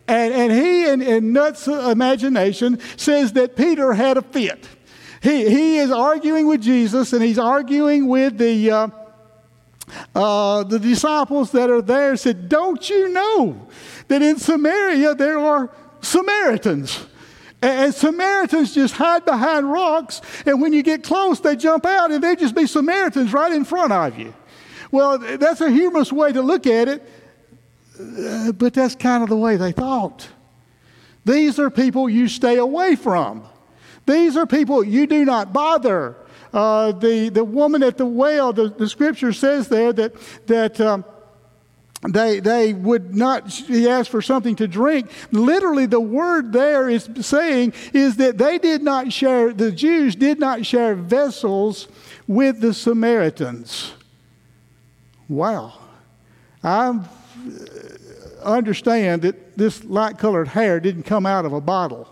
And, 0.08 0.32
and 0.32 0.52
he, 0.52 0.86
in, 0.88 1.02
in 1.02 1.34
Nutt's 1.34 1.68
imagination, 1.68 2.78
says 2.96 3.34
that 3.34 3.56
Peter 3.56 3.92
had 3.92 4.16
a 4.16 4.22
fit. 4.22 4.66
He, 5.22 5.48
he 5.48 5.78
is 5.78 5.90
arguing 5.90 6.46
with 6.46 6.62
Jesus 6.62 7.12
and 7.12 7.22
he's 7.22 7.38
arguing 7.38 8.06
with 8.06 8.38
the, 8.38 8.70
uh, 8.70 8.88
uh, 10.14 10.62
the 10.64 10.78
disciples 10.78 11.52
that 11.52 11.70
are 11.70 11.82
there. 11.82 12.16
Said, 12.16 12.48
Don't 12.48 12.88
you 12.88 13.08
know 13.12 13.68
that 14.08 14.22
in 14.22 14.38
Samaria 14.38 15.14
there 15.14 15.38
are 15.38 15.70
Samaritans? 16.00 17.06
And 17.62 17.94
Samaritans 17.94 18.74
just 18.74 18.94
hide 18.94 19.24
behind 19.24 19.70
rocks, 19.72 20.20
and 20.44 20.60
when 20.60 20.72
you 20.72 20.82
get 20.82 21.02
close, 21.02 21.40
they 21.40 21.56
jump 21.56 21.86
out, 21.86 22.10
and 22.10 22.22
they 22.22 22.36
just 22.36 22.54
be 22.54 22.66
Samaritans 22.66 23.32
right 23.32 23.50
in 23.50 23.64
front 23.64 23.92
of 23.92 24.18
you. 24.18 24.34
Well, 24.90 25.18
that's 25.18 25.62
a 25.62 25.70
humorous 25.70 26.12
way 26.12 26.32
to 26.32 26.42
look 26.42 26.66
at 26.66 26.86
it, 26.86 27.08
uh, 27.98 28.52
but 28.52 28.74
that's 28.74 28.94
kind 28.94 29.22
of 29.22 29.30
the 29.30 29.36
way 29.36 29.56
they 29.56 29.72
thought. 29.72 30.28
These 31.24 31.58
are 31.58 31.70
people 31.70 32.08
you 32.08 32.28
stay 32.28 32.56
away 32.56 32.94
from. 32.94 33.42
These 34.06 34.36
are 34.36 34.46
people 34.46 34.84
you 34.84 35.06
do 35.06 35.24
not 35.24 35.52
bother. 35.52 36.16
Uh, 36.52 36.92
the, 36.92 37.28
the 37.28 37.44
woman 37.44 37.82
at 37.82 37.98
the 37.98 38.06
well, 38.06 38.52
the, 38.52 38.68
the 38.68 38.88
scripture 38.88 39.32
says 39.32 39.68
there 39.68 39.92
that, 39.92 40.14
that 40.46 40.80
um, 40.80 41.04
they, 42.08 42.40
they 42.40 42.72
would 42.72 43.14
not, 43.14 43.50
he 43.50 43.88
asked 43.88 44.10
for 44.10 44.22
something 44.22 44.56
to 44.56 44.68
drink. 44.68 45.10
Literally, 45.32 45.86
the 45.86 46.00
word 46.00 46.52
there 46.52 46.88
is 46.88 47.08
saying 47.20 47.72
is 47.92 48.16
that 48.16 48.38
they 48.38 48.58
did 48.58 48.82
not 48.82 49.12
share, 49.12 49.52
the 49.52 49.72
Jews 49.72 50.14
did 50.14 50.38
not 50.38 50.64
share 50.64 50.94
vessels 50.94 51.88
with 52.26 52.60
the 52.60 52.72
Samaritans. 52.72 53.92
Wow. 55.28 55.74
I 56.62 57.00
understand 58.44 59.22
that 59.22 59.56
this 59.56 59.84
light 59.84 60.18
colored 60.18 60.48
hair 60.48 60.80
didn't 60.80 61.04
come 61.04 61.26
out 61.26 61.44
of 61.44 61.52
a 61.52 61.60
bottle, 61.60 62.08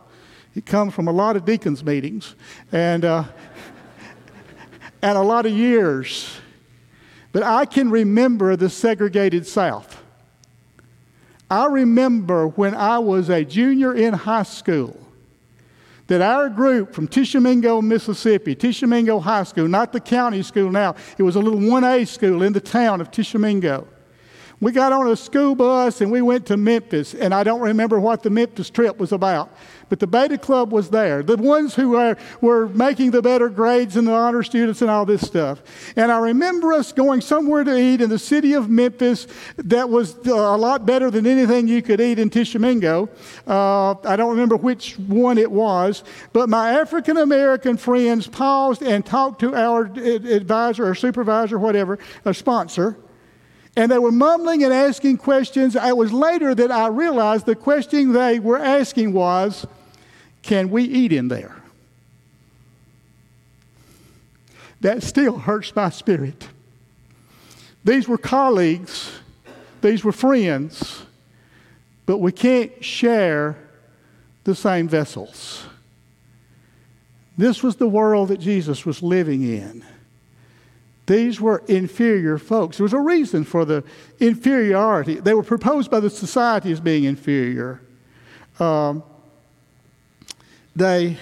it 0.55 0.67
comes 0.67 0.95
from 0.95 1.09
a 1.09 1.13
lot 1.13 1.37
of 1.37 1.45
deacons' 1.45 1.85
meetings 1.85 2.35
and, 2.71 3.05
uh, 3.05 3.25
and 5.03 5.19
a 5.19 5.23
lot 5.23 5.47
of 5.47 5.53
years. 5.53 6.37
But 7.33 7.43
I 7.43 7.65
can 7.65 7.91
remember 7.91 8.55
the 8.57 8.71
segregated 8.71 9.47
South. 9.47 10.01
I 11.51 11.67
remember 11.67 12.49
when 12.49 12.75
I 12.75 12.99
was 12.99 13.29
a 13.29 13.45
junior 13.45 13.95
in 13.95 14.15
high 14.15 14.45
school 14.45 15.01
that 16.07 16.21
our 16.21 16.49
group 16.49 16.95
from 16.95 17.09
Tishomingo, 17.09 17.81
Mississippi, 17.81 18.55
Tishomingo 18.55 19.19
High 19.19 19.45
School, 19.45 19.69
not 19.69 19.93
the 19.93 20.01
county 20.01 20.43
school 20.43 20.71
now, 20.71 20.95
it 21.17 21.23
was 21.23 21.37
a 21.37 21.41
little 21.41 21.59
1A 21.59 22.07
school 22.07 22.43
in 22.43 22.53
the 22.53 22.61
town 22.61 23.01
of 23.01 23.11
Tishomingo. 23.11 23.89
We 24.61 24.73
got 24.73 24.93
on 24.93 25.09
a 25.09 25.17
school 25.17 25.55
bus 25.55 26.01
and 26.01 26.11
we 26.11 26.23
went 26.23 26.47
to 26.47 26.57
Memphis, 26.57 27.15
and 27.15 27.35
I 27.35 27.43
don't 27.43 27.61
remember 27.61 27.99
what 27.99 28.23
the 28.23 28.31
Memphis 28.31 28.71
trip 28.71 28.99
was 28.99 29.13
about. 29.13 29.55
But 29.89 30.01
the 30.01 30.07
Beta 30.07 30.39
Club 30.39 30.73
was 30.73 30.91
there, 30.91 31.23
the 31.23 31.37
ones 31.37 31.75
who 31.75 31.91
were, 31.91 32.17
were 32.41 32.69
making 32.69 33.11
the 33.11 33.21
better 33.21 33.49
grades 33.49 33.97
and 33.97 34.09
the 34.09 34.13
honor 34.13 34.43
students 34.43 34.81
and 34.81 34.91
all 34.91 35.05
this 35.05 35.21
stuff. 35.21 35.63
And 35.97 36.11
I 36.11 36.19
remember 36.19 36.73
us 36.73 36.93
going 36.93 37.21
somewhere 37.21 37.65
to 37.65 37.77
eat 37.77 38.01
in 38.01 38.11
the 38.11 38.19
city 38.19 38.55
of 38.55 38.71
Memphis 38.71 39.27
that 39.57 39.89
was 39.89 40.17
uh, 40.27 40.33
a 40.33 40.57
lot 40.57 40.87
better 40.87 41.11
than 41.11 41.27
anything 41.27 41.69
you 41.69 41.83
could 41.83 42.01
eat 42.01 42.19
in 42.19 42.31
Tishomingo. 42.31 43.09
Uh, 43.47 43.95
I 44.05 44.17
don't 44.17 44.31
remember 44.31 44.57
which 44.57 44.99
one 44.99 45.37
it 45.37 45.51
was, 45.51 46.03
but 46.33 46.49
my 46.49 46.73
African 46.81 47.19
American 47.19 47.77
friends 47.77 48.27
paused 48.27 48.83
and 48.83 49.05
talked 49.05 49.41
to 49.41 49.55
our 49.55 49.85
advisor 49.85 50.89
or 50.89 50.95
supervisor, 50.95 51.59
whatever, 51.59 51.99
a 52.25 52.33
sponsor. 52.33 52.97
And 53.77 53.91
they 53.91 53.99
were 53.99 54.13
mumbling 54.13 54.63
and 54.63 54.73
asking 54.73 55.19
questions. 55.19 55.75
It 55.75 55.97
was 55.97 56.13
later 56.13 56.55
that 56.55 56.71
I 56.71 56.87
realized 56.89 57.47
the 57.47 57.57
question 57.57 58.13
they 58.13 58.39
were 58.39 58.59
asking 58.59 59.13
was, 59.13 59.67
Can 60.43 60.71
we 60.71 60.85
eat 60.85 61.13
in 61.13 61.29
there? 61.29 61.57
That 64.81 65.03
still 65.03 65.39
hurts 65.39 65.75
my 65.75 65.91
spirit. 65.91 66.49
These 67.85 68.09
were 68.09 68.19
colleagues, 68.19 69.11
these 69.81 70.05
were 70.05 70.13
friends, 70.13 71.03
but 72.07 72.19
we 72.19 72.33
can't 72.33 72.85
share 72.85 73.57
the 74.45 74.55
same 74.55 74.89
vessels. 74.89 75.65
This 77.37 77.63
was 77.63 77.77
the 77.77 77.89
world 77.89 78.29
that 78.29 78.41
Jesus 78.41 78.87
was 78.87 79.03
living 79.03 79.43
in. 79.43 79.85
These 81.07 81.41
were 81.41 81.63
inferior 81.69 82.39
folks. 82.39 82.79
There 82.79 82.85
was 82.85 82.95
a 82.95 83.01
reason 83.01 83.45
for 83.45 83.65
the 83.65 83.85
inferiority. 84.21 85.17
They 85.17 85.35
were 85.35 85.43
proposed 85.43 85.91
by 85.91 86.01
the 86.01 86.09
society 86.09 86.73
as 86.73 86.81
being 86.81 87.05
inferior. 87.05 87.83
Um, 88.59 89.03
they, 90.75 91.19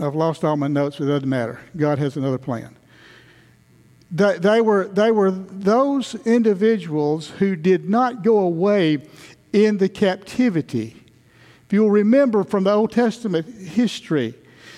I've 0.00 0.16
lost 0.16 0.44
all 0.44 0.56
my 0.56 0.66
notes, 0.66 0.96
but 0.96 1.04
it 1.04 1.08
doesn't 1.08 1.28
matter. 1.28 1.60
God 1.76 1.98
has 1.98 2.16
another 2.16 2.38
plan. 2.38 2.74
They, 4.10 4.38
they, 4.38 4.60
were, 4.60 4.88
they 4.88 5.10
were 5.10 5.30
those 5.30 6.14
individuals 6.26 7.30
who 7.30 7.54
did 7.56 7.88
not 7.88 8.22
go 8.22 8.38
away 8.38 8.98
in 9.52 9.78
the 9.78 9.88
captivity. 9.88 10.96
If 11.66 11.72
you'll 11.72 11.90
remember 11.90 12.44
from 12.44 12.64
the 12.64 12.72
Old 12.72 12.92
Testament 12.92 13.46
history, 13.46 14.34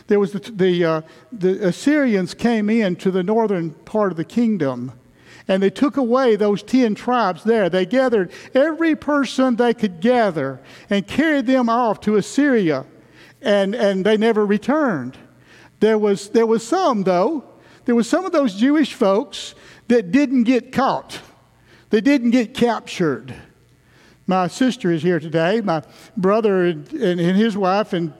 there 0.09 0.19
was 0.19 0.33
the, 0.33 0.41
the, 0.41 0.85
uh, 0.85 1.00
the 1.31 1.69
Assyrians 1.69 2.35
came 2.35 2.69
in 2.69 2.97
to 2.97 3.11
the 3.11 3.23
northern 3.23 3.71
part 3.71 4.11
of 4.11 4.17
the 4.17 4.25
kingdom 4.25 4.93
and 5.49 5.62
they 5.62 5.71
took 5.71 5.97
away 5.97 6.37
those 6.37 6.62
10 6.62 6.95
tribes 6.95 7.43
there. 7.43 7.71
They 7.71 7.87
gathered 7.87 8.31
every 8.55 8.95
person 8.95 9.57
they 9.57 9.73
could 9.73 10.00
gather 10.00 10.61
and 10.91 11.07
carried 11.07 11.47
them 11.47 11.71
off 11.71 12.00
to 12.03 12.17
Assyria, 12.17 12.85
and, 13.41 13.75
and 13.75 14.05
they 14.05 14.19
never 14.19 14.45
returned. 14.45 15.17
There 15.81 15.97
was, 15.97 16.29
there 16.31 16.47
was 16.47 16.67
some, 16.67 17.05
though, 17.05 17.45
there 17.87 17.95
was 17.95 18.09
some 18.09 18.27
of 18.27 18.33
those 18.33 18.55
Jewish 18.55 18.93
folks 18.93 19.55
that 19.88 20.12
didn't 20.12 20.45
get 20.45 20.71
caught, 20.71 21.21
they 21.88 22.03
didn't 22.03 22.31
get 22.31 22.53
captured. 22.53 23.35
My 24.27 24.47
sister 24.49 24.93
is 24.93 25.03
here 25.03 25.19
today. 25.19 25.62
My 25.62 25.83
brother 26.15 26.67
and, 26.67 26.87
and 26.93 27.19
his 27.19 27.57
wife 27.57 27.95
and 27.95 28.12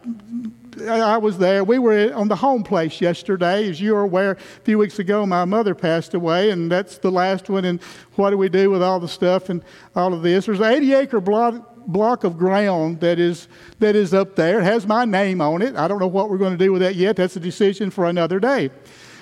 I 0.83 1.17
was 1.19 1.39
there. 1.39 1.65
We 1.65 1.79
were 1.79 2.13
on 2.15 2.29
the 2.29 2.37
home 2.37 2.63
place 2.63 3.01
yesterday. 3.01 3.69
As 3.69 3.81
you 3.81 3.97
are 3.97 4.03
aware, 4.03 4.33
a 4.33 4.37
few 4.65 4.79
weeks 4.79 4.99
ago, 4.99 5.25
my 5.27 5.45
mother 5.45 5.75
passed 5.75 6.15
away, 6.15 6.51
and 6.51 6.71
that's 6.71 6.99
the 6.99 7.11
last 7.11 7.49
one. 7.49 7.65
And 7.65 7.83
what 8.17 8.31
do 8.31 8.39
we 8.39 8.49
do 8.49 8.71
with 8.71 8.83
all 8.83 9.01
the 9.01 9.09
stuff 9.09 9.49
and 9.49 9.63
all 9.95 10.13
of 10.13 10.23
this? 10.23 10.47
There's 10.47 10.61
an 10.61 10.67
80 10.67 10.95
acre 10.95 11.21
block, 11.21 11.77
block 11.87 12.25
of 12.25 12.39
ground 12.39 13.01
that 13.01 13.19
is, 13.19 13.49
that 13.79 13.97
is 13.97 14.15
up 14.15 14.37
there. 14.37 14.61
It 14.61 14.65
has 14.65 14.87
my 14.87 15.05
name 15.05 15.41
on 15.41 15.63
it. 15.63 15.77
I 15.77 15.89
don't 15.89 15.99
know 15.99 16.07
what 16.07 16.31
we're 16.31 16.39
going 16.39 16.57
to 16.57 16.65
do 16.65 16.73
with 16.73 16.83
that 16.83 16.95
yet. 16.95 17.17
That's 17.17 17.37
a 17.37 17.41
decision 17.41 17.91
for 17.91 18.07
another 18.07 18.39
day. 18.39 18.71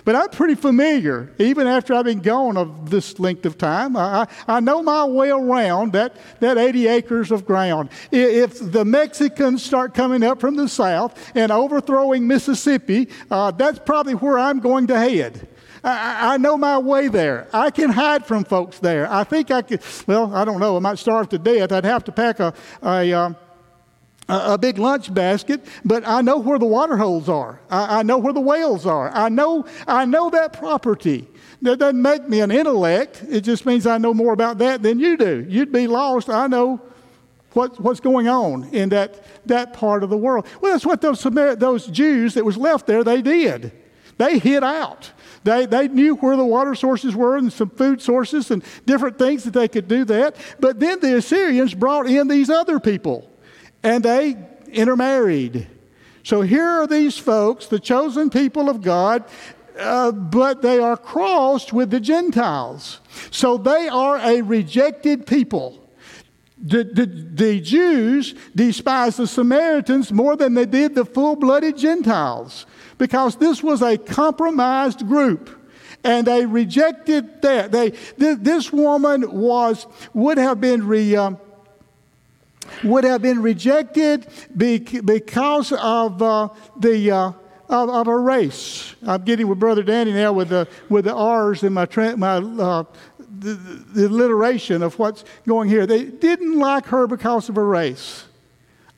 But 0.07 0.15
I'm 0.15 0.29
pretty 0.29 0.55
familiar, 0.55 1.33
even 1.37 1.67
after 1.67 1.93
I've 1.93 2.05
been 2.05 2.21
gone 2.21 2.57
of 2.57 2.91
this 2.91 3.19
length 3.19 3.45
of 3.45 3.59
time. 3.59 3.97
I, 3.97 4.29
I 4.47 4.61
know 4.61 4.81
my 4.81 5.05
way 5.05 5.31
around 5.31 5.95
that, 5.95 6.15
that 6.39 6.57
80 6.57 6.87
acres 6.87 7.33
of 7.33 7.45
ground. 7.45 7.89
If 8.13 8.61
the 8.71 8.85
Mexicans 8.85 9.65
start 9.65 9.95
coming 9.95 10.23
up 10.23 10.41
from 10.41 10.55
the 10.55 10.69
south 10.69 11.33
and 11.35 11.51
overthrowing 11.51 12.25
Mississippi, 12.25 13.09
uh, 13.33 13.51
that's 13.51 13.81
probably 13.81 14.15
where 14.15 14.39
I'm 14.39 14.61
going 14.61 14.87
to 14.87 14.97
head. 14.97 15.49
I, 15.83 16.35
I, 16.35 16.37
know 16.37 16.57
my 16.57 16.79
way 16.79 17.09
there. 17.09 17.49
I 17.53 17.71
can 17.73 17.91
hide 17.91 18.25
from 18.25 18.45
folks 18.45 18.79
there. 18.79 19.11
I 19.11 19.25
think 19.25 19.51
I 19.51 19.63
could, 19.63 19.83
well, 20.07 20.33
I 20.33 20.45
don't 20.45 20.61
know. 20.61 20.77
I 20.77 20.79
might 20.79 20.99
starve 20.99 21.31
to 21.31 21.39
death. 21.39 21.73
I'd 21.73 21.85
have 21.85 22.05
to 22.05 22.13
pack 22.13 22.39
a, 22.39 22.55
a, 22.81 23.13
um, 23.13 23.37
a, 24.29 24.59
big 24.59 24.79
lunch 24.79 25.13
basket, 25.13 25.65
but 25.85 26.07
I 26.07 26.21
know 26.21 26.39
where 26.39 26.59
the 26.59 26.67
water 26.67 26.97
holes 26.97 27.29
are. 27.29 27.61
I, 27.71 28.01
I, 28.01 28.03
know 28.03 28.19
where 28.19 28.33
the 28.33 28.41
whales 28.41 28.87
are. 28.87 29.11
I 29.11 29.29
know, 29.29 29.67
I 29.87 30.05
know 30.05 30.31
that 30.31 30.53
property. 30.53 31.29
That 31.63 31.79
doesn't 31.79 32.01
make 32.01 32.29
me 32.29 32.41
an 32.41 32.51
intellect. 32.51 33.25
It 33.29 33.43
just 33.43 33.65
means 33.65 33.87
I 33.87 33.99
know 33.99 34.13
more 34.13 34.33
about 34.33 34.59
that 34.59 34.83
than 34.83 34.99
you 34.99 35.17
do. 35.17 35.47
You'd 35.49 35.73
be 35.73 35.87
lost. 35.87 36.29
I 36.29 36.49
know 36.49 36.81
what, 37.53 37.81
what's 37.81 38.01
going 38.01 38.29
on 38.29 38.65
in 38.75 38.91
that, 38.91 39.25
that 39.47 39.73
part 39.73 40.03
of 40.03 40.11
the 40.11 40.17
world. 40.17 40.47
Well, 40.61 40.73
that's 40.73 40.85
what 40.85 41.01
those, 41.01 41.23
those 41.23 41.87
Jews 41.87 42.35
that 42.35 42.45
was 42.45 42.57
left 42.57 42.87
there, 42.87 43.03
they 43.03 43.23
did. 43.23 43.73
They 44.19 44.39
hid 44.39 44.65
out. 44.65 45.13
They, 45.45 45.67
they 45.67 45.89
knew 45.89 46.17
where 46.17 46.37
the 46.37 46.45
water 46.45 46.75
sources 46.75 47.15
were 47.15 47.37
and 47.37 47.53
some 47.53 47.71
food 47.71 48.03
sources 48.03 48.51
and 48.51 48.65
different 48.85 49.19
things 49.19 49.45
that 49.45 49.53
they 49.53 49.69
could 49.69 49.89
do 49.89 50.05
that. 50.07 50.37
But 50.59 50.81
then 50.81 51.01
the 51.01 51.17
Assyrians 51.17 51.75
brought 51.75 52.07
in 52.07 52.29
these 52.29 52.51
other 52.51 52.81
people 52.81 53.31
and 53.87 54.05
they 54.05 54.37
intermarried. 54.73 55.69
So 56.25 56.43
here 56.43 56.67
are 56.67 56.89
these 56.89 57.17
folks, 57.17 57.67
the 57.67 57.79
chosen 57.79 58.31
people 58.31 58.69
of 58.69 58.83
God, 58.83 59.23
uh, 59.79 60.11
but 60.11 60.61
they 60.61 60.81
are 60.81 60.97
crossed 60.97 61.73
with 61.73 61.91
the 61.91 62.01
Gentiles. 62.01 63.01
So 63.31 63.57
they 63.57 63.87
are 63.87 64.17
a 64.19 64.43
rejected 64.43 65.25
people. 65.25 65.89
The, 66.59 66.83
the, 66.83 67.07
the, 67.07 67.61
Jews 67.61 68.35
despised 68.57 69.19
the 69.19 69.27
Samaritans 69.29 70.11
more 70.11 70.35
than 70.35 70.55
they 70.55 70.67
did 70.67 70.97
the 70.97 71.05
full 71.05 71.37
blooded 71.37 71.77
Gentiles 71.77 72.67
because 72.99 73.37
this 73.37 73.63
was 73.63 73.83
a 73.83 73.97
compromised 73.99 75.07
group. 75.07 75.51
And 76.03 76.27
they 76.27 76.45
rejected 76.45 77.43
that. 77.43 77.71
They, 77.71 77.91
th- 77.91 78.39
this 78.41 78.73
woman 78.73 79.31
was, 79.31 79.87
would 80.15 80.39
have 80.39 80.61
been 80.61 80.87
re, 80.87 81.15
um, 81.15 81.39
would 82.85 83.05
have 83.05 83.23
been 83.23 83.43
rejected 83.43 84.27
because 84.57 85.73
of 85.73 86.23
uh, 86.23 86.49
the 86.79 87.11
uh, 87.11 87.33
of, 87.69 87.91
of, 87.91 88.07
a 88.07 88.17
race. 88.17 88.95
I'm 89.05 89.25
getting 89.25 89.49
with 89.49 89.59
Brother 89.59 89.83
Danny 89.83 90.13
now 90.13 90.33
with 90.33 90.51
the 90.51 90.69
with 90.89 91.05
the 91.07 91.15
R's 91.15 91.63
in 91.63 91.73
my 91.73 91.87
my 92.17 92.37
uh, 92.37 92.85
the, 93.39 93.55
the 93.55 94.07
alliteration 94.07 94.83
of 94.83 94.99
what's 94.99 95.25
going 95.47 95.69
here. 95.69 95.87
They 95.87 96.05
didn't 96.05 96.59
like 96.59 96.87
her 96.87 97.07
because 97.07 97.49
of 97.49 97.57
a 97.57 97.63
race, 97.63 98.25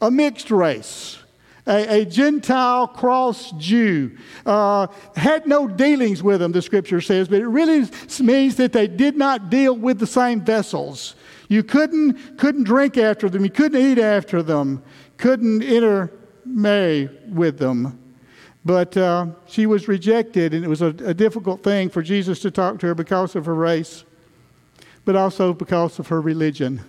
a 0.00 0.10
mixed 0.10 0.50
race. 0.50 1.18
A, 1.66 2.00
a 2.00 2.04
Gentile 2.06 2.88
cross 2.88 3.52
Jew 3.52 4.16
uh, 4.46 4.86
had 5.14 5.46
no 5.46 5.68
dealings 5.68 6.22
with 6.22 6.40
them, 6.40 6.50
the 6.50 6.62
scripture 6.62 7.02
says, 7.02 7.28
but 7.28 7.42
it 7.42 7.46
really 7.46 7.86
means 8.20 8.56
that 8.56 8.72
they 8.72 8.86
did 8.86 9.18
not 9.18 9.50
deal 9.50 9.76
with 9.76 9.98
the 9.98 10.06
same 10.06 10.40
vessels. 10.40 11.14
You 11.48 11.62
couldn't, 11.62 12.38
couldn't 12.38 12.64
drink 12.64 12.96
after 12.96 13.28
them. 13.28 13.42
You 13.42 13.50
couldn't 13.50 13.80
eat 13.80 13.98
after 13.98 14.42
them. 14.42 14.82
Couldn't 15.16 15.62
intermarry 15.62 17.08
with 17.28 17.58
them. 17.58 17.98
But 18.64 18.96
uh, 18.96 19.28
she 19.46 19.64
was 19.64 19.88
rejected, 19.88 20.52
and 20.52 20.64
it 20.64 20.68
was 20.68 20.82
a, 20.82 20.88
a 20.88 21.14
difficult 21.14 21.62
thing 21.62 21.88
for 21.88 22.02
Jesus 22.02 22.40
to 22.40 22.50
talk 22.50 22.78
to 22.80 22.86
her 22.88 22.94
because 22.94 23.34
of 23.34 23.46
her 23.46 23.54
race, 23.54 24.04
but 25.06 25.16
also 25.16 25.54
because 25.54 25.98
of 25.98 26.08
her 26.08 26.20
religion. 26.20 26.82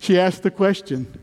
She 0.00 0.18
asked 0.18 0.42
the 0.42 0.50
question 0.50 1.20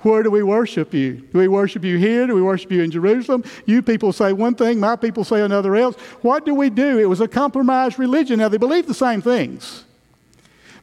where 0.00 0.22
do 0.22 0.30
we 0.30 0.42
worship 0.42 0.92
you? 0.92 1.14
Do 1.32 1.38
we 1.38 1.48
worship 1.48 1.82
you 1.82 1.96
here? 1.96 2.26
Do 2.26 2.34
we 2.34 2.42
worship 2.42 2.70
you 2.70 2.82
in 2.82 2.90
Jerusalem? 2.90 3.42
You 3.64 3.80
people 3.80 4.12
say 4.12 4.32
one 4.32 4.54
thing, 4.54 4.78
my 4.78 4.94
people 4.94 5.24
say 5.24 5.40
another 5.40 5.74
else. 5.74 5.96
What 6.20 6.44
do 6.44 6.54
we 6.54 6.68
do? 6.68 6.98
It 6.98 7.06
was 7.06 7.20
a 7.20 7.26
compromised 7.26 7.98
religion. 7.98 8.38
Now, 8.38 8.48
they 8.48 8.58
believe 8.58 8.86
the 8.86 8.94
same 8.94 9.22
things. 9.22 9.85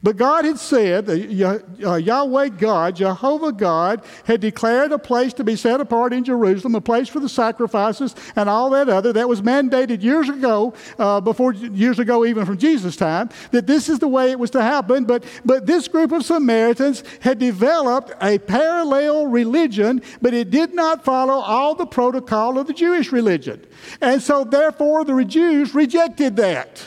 But 0.04 0.18
God 0.18 0.44
had 0.44 0.60
said, 0.60 1.10
uh, 1.10 1.14
Yahweh 1.14 2.50
God, 2.50 2.98
Jehovah 2.98 3.54
God, 3.54 4.04
had 4.26 4.42
declared 4.42 4.92
a 4.92 5.00
place 5.00 5.32
to 5.36 5.46
be 5.46 5.56
set 5.56 5.80
apart 5.80 6.12
in 6.12 6.26
Jerusalem, 6.26 6.76
a 6.76 6.82
place 6.82 7.08
for 7.08 7.22
the 7.22 7.30
sacrifices 7.30 8.14
and 8.36 8.50
all 8.50 8.70
that 8.72 8.90
other. 8.90 9.14
That 9.14 9.30
was 9.30 9.42
mandated 9.42 10.04
years 10.04 10.28
ago, 10.28 10.74
uh, 11.00 11.22
before 11.22 11.54
years 11.54 12.00
ago, 12.00 12.26
even 12.26 12.46
from 12.46 12.58
Jesus' 12.58 12.98
time, 12.98 13.30
that 13.52 13.66
this 13.66 13.88
is 13.88 14.00
the 14.00 14.10
way 14.10 14.32
it 14.32 14.38
was 14.38 14.52
to 14.52 14.62
happen. 14.62 15.06
But, 15.06 15.24
but 15.46 15.66
this 15.66 15.88
group 15.88 16.12
of 16.12 16.26
Samaritans 16.26 17.06
had 17.22 17.40
developed 17.40 18.12
a 18.22 18.40
parallel 18.40 19.28
religion, 19.28 20.02
but 20.22 20.34
it 20.34 20.50
did 20.50 20.74
not 20.74 21.06
follow 21.06 21.36
all 21.36 21.76
the 21.76 21.86
protocol 21.86 22.60
of 22.60 22.68
the 22.68 22.74
Jewish 22.74 23.14
religion. 23.14 23.66
And 24.02 24.22
so, 24.22 24.44
therefore, 24.44 25.06
the 25.06 25.24
Jews 25.24 25.74
rejected 25.74 26.36
that. 26.36 26.84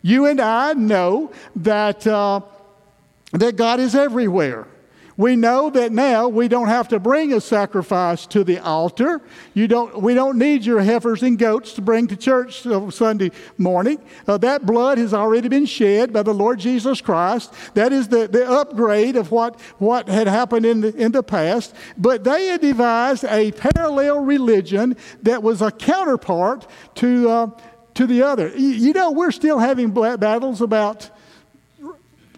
You 0.00 0.24
and 0.24 0.40
I 0.40 0.72
know 0.72 1.30
that. 1.56 2.06
Uh, 2.06 2.40
that 3.40 3.56
God 3.56 3.80
is 3.80 3.94
everywhere. 3.94 4.66
We 5.16 5.36
know 5.36 5.70
that 5.70 5.92
now 5.92 6.26
we 6.26 6.48
don't 6.48 6.66
have 6.66 6.88
to 6.88 6.98
bring 6.98 7.32
a 7.32 7.40
sacrifice 7.40 8.26
to 8.28 8.42
the 8.42 8.58
altar. 8.58 9.20
You 9.52 9.68
don't, 9.68 10.02
we 10.02 10.12
don't 10.12 10.38
need 10.38 10.64
your 10.64 10.80
heifers 10.80 11.22
and 11.22 11.38
goats 11.38 11.74
to 11.74 11.82
bring 11.82 12.08
to 12.08 12.16
church 12.16 12.62
Sunday 12.92 13.30
morning. 13.56 14.02
Uh, 14.26 14.38
that 14.38 14.66
blood 14.66 14.98
has 14.98 15.14
already 15.14 15.48
been 15.48 15.66
shed 15.66 16.12
by 16.12 16.22
the 16.22 16.34
Lord 16.34 16.58
Jesus 16.58 17.00
Christ. 17.00 17.54
That 17.74 17.92
is 17.92 18.08
the, 18.08 18.26
the 18.26 18.48
upgrade 18.50 19.14
of 19.14 19.30
what, 19.30 19.60
what 19.78 20.08
had 20.08 20.26
happened 20.26 20.66
in 20.66 20.80
the, 20.80 20.94
in 20.96 21.12
the 21.12 21.22
past. 21.22 21.76
But 21.96 22.24
they 22.24 22.46
had 22.46 22.60
devised 22.60 23.24
a 23.24 23.52
parallel 23.52 24.24
religion 24.24 24.96
that 25.22 25.44
was 25.44 25.62
a 25.62 25.70
counterpart 25.70 26.66
to, 26.96 27.30
uh, 27.30 27.50
to 27.94 28.06
the 28.08 28.22
other. 28.22 28.48
You, 28.48 28.68
you 28.68 28.92
know, 28.92 29.12
we're 29.12 29.30
still 29.30 29.60
having 29.60 29.92
battles 29.92 30.60
about 30.60 31.08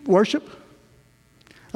worship. 0.04 0.46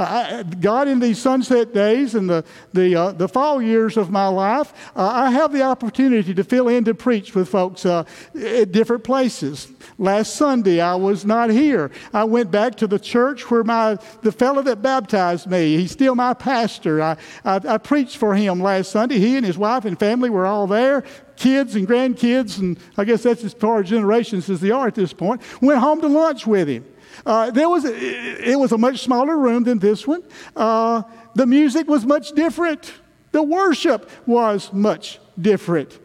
I, 0.05 0.43
God, 0.43 0.89
in 0.89 1.01
these 1.01 1.19
sunset 1.19 1.75
days 1.75 2.15
and 2.15 2.29
the, 2.29 2.45
the, 2.73 2.95
uh, 2.95 3.13
the 3.13 3.29
fall 3.29 3.61
years 3.61 3.97
of 3.97 4.11
my 4.11 4.27
life, 4.29 4.73
uh, 4.97 5.07
I 5.07 5.31
have 5.31 5.53
the 5.53 5.63
opportunity 5.63 6.35
to 6.35 6.45
fill 6.45 6.69
in 6.69 6.85
to 6.85 6.95
preach 6.95 7.35
with 7.35 7.49
folks 7.49 7.85
uh, 7.85 8.05
at 8.35 8.73
different 8.73 9.05
places. 9.05 9.71
Last 9.99 10.35
Sunday, 10.35 10.81
I 10.81 10.95
was 10.95 11.25
not 11.25 11.51
here. 11.51 11.91
I 12.13 12.25
went 12.25 12.51
back 12.51 12.77
to 12.77 12.87
the 12.87 12.99
church 12.99 13.51
where 13.51 13.65
my, 13.65 13.99
the 14.23 14.33
fellow 14.33 14.63
that 14.63 14.83
baptized 14.83 15.47
me, 15.47 15.77
he's 15.77 15.93
still 15.93 16.15
my 16.15 16.35
pastor. 16.35 17.03
I, 17.03 17.17
I, 17.45 17.61
I 17.69 17.79
preached 17.79 18.17
for 18.17 18.35
him 18.35 18.61
last 18.61 18.91
Sunday. 18.91 19.19
He 19.19 19.37
and 19.37 19.45
his 19.45 19.59
wife 19.59 19.85
and 19.85 19.99
family 19.99 20.31
were 20.31 20.47
all 20.47 20.67
there 20.67 21.05
kids 21.41 21.75
and 21.75 21.89
grandkids, 21.89 22.59
and 22.59 22.79
I 22.99 23.05
guess 23.05 23.23
that's 23.23 23.43
as 23.43 23.55
far 23.55 23.81
as 23.81 23.89
generations 23.89 24.51
as 24.51 24.61
they 24.61 24.71
are 24.71 24.87
at 24.87 24.95
this 24.95 25.15
point, 25.15 25.41
went 25.63 25.81
home 25.81 26.01
to 26.03 26.07
lunch 26.07 26.47
with 26.47 26.69
him. 26.69 26.85
Uh, 27.25 27.51
there 27.51 27.69
was 27.69 27.85
a, 27.85 27.95
it 27.95 28.59
was 28.59 28.73
a 28.73 28.79
much 28.79 29.01
smaller 29.01 29.37
room 29.37 29.65
than 29.65 29.79
this 29.79 30.07
one. 30.07 30.23
Uh, 30.57 31.03
the 31.35 31.47
music 31.47 31.89
was 31.89 32.05
much 32.05 32.33
different. 32.33 32.93
The 33.33 33.43
worship 33.43 34.11
was 34.27 34.73
much 34.73 35.21
different, 35.41 35.99